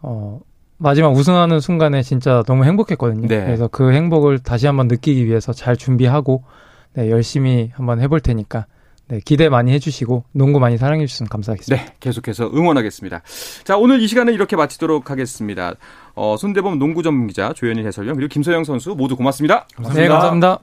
어, 0.00 0.40
마지막 0.78 1.10
우승하는 1.10 1.60
순간에 1.60 2.02
진짜 2.02 2.42
너무 2.46 2.64
행복했거든요. 2.64 3.28
네. 3.28 3.44
그래서 3.44 3.68
그 3.68 3.92
행복을 3.92 4.38
다시 4.38 4.66
한번 4.66 4.88
느끼기 4.88 5.26
위해서 5.26 5.52
잘 5.52 5.76
준비하고, 5.76 6.44
네, 6.94 7.10
열심히 7.10 7.70
한번 7.74 8.00
해볼 8.00 8.20
테니까, 8.20 8.66
네, 9.08 9.20
기대 9.24 9.48
많이 9.48 9.72
해주시고, 9.72 10.24
농구 10.32 10.60
많이 10.60 10.78
사랑해 10.78 11.06
주시면 11.06 11.28
감사하겠습니다. 11.28 11.84
네, 11.84 11.94
계속해서 12.00 12.50
응원하겠습니다. 12.54 13.22
자, 13.64 13.76
오늘 13.76 14.00
이 14.00 14.06
시간은 14.06 14.32
이렇게 14.34 14.56
마치도록 14.56 15.10
하겠습니다. 15.10 15.74
어, 16.14 16.36
손대범 16.38 16.78
농구 16.78 17.02
전문 17.02 17.26
기자, 17.26 17.52
조현일 17.52 17.86
해설위원, 17.86 18.16
그리고 18.16 18.28
김서영 18.28 18.64
선수 18.64 18.94
모두 18.94 19.16
고맙습니다. 19.16 19.66
네, 19.94 20.08
감사합니다. 20.08 20.58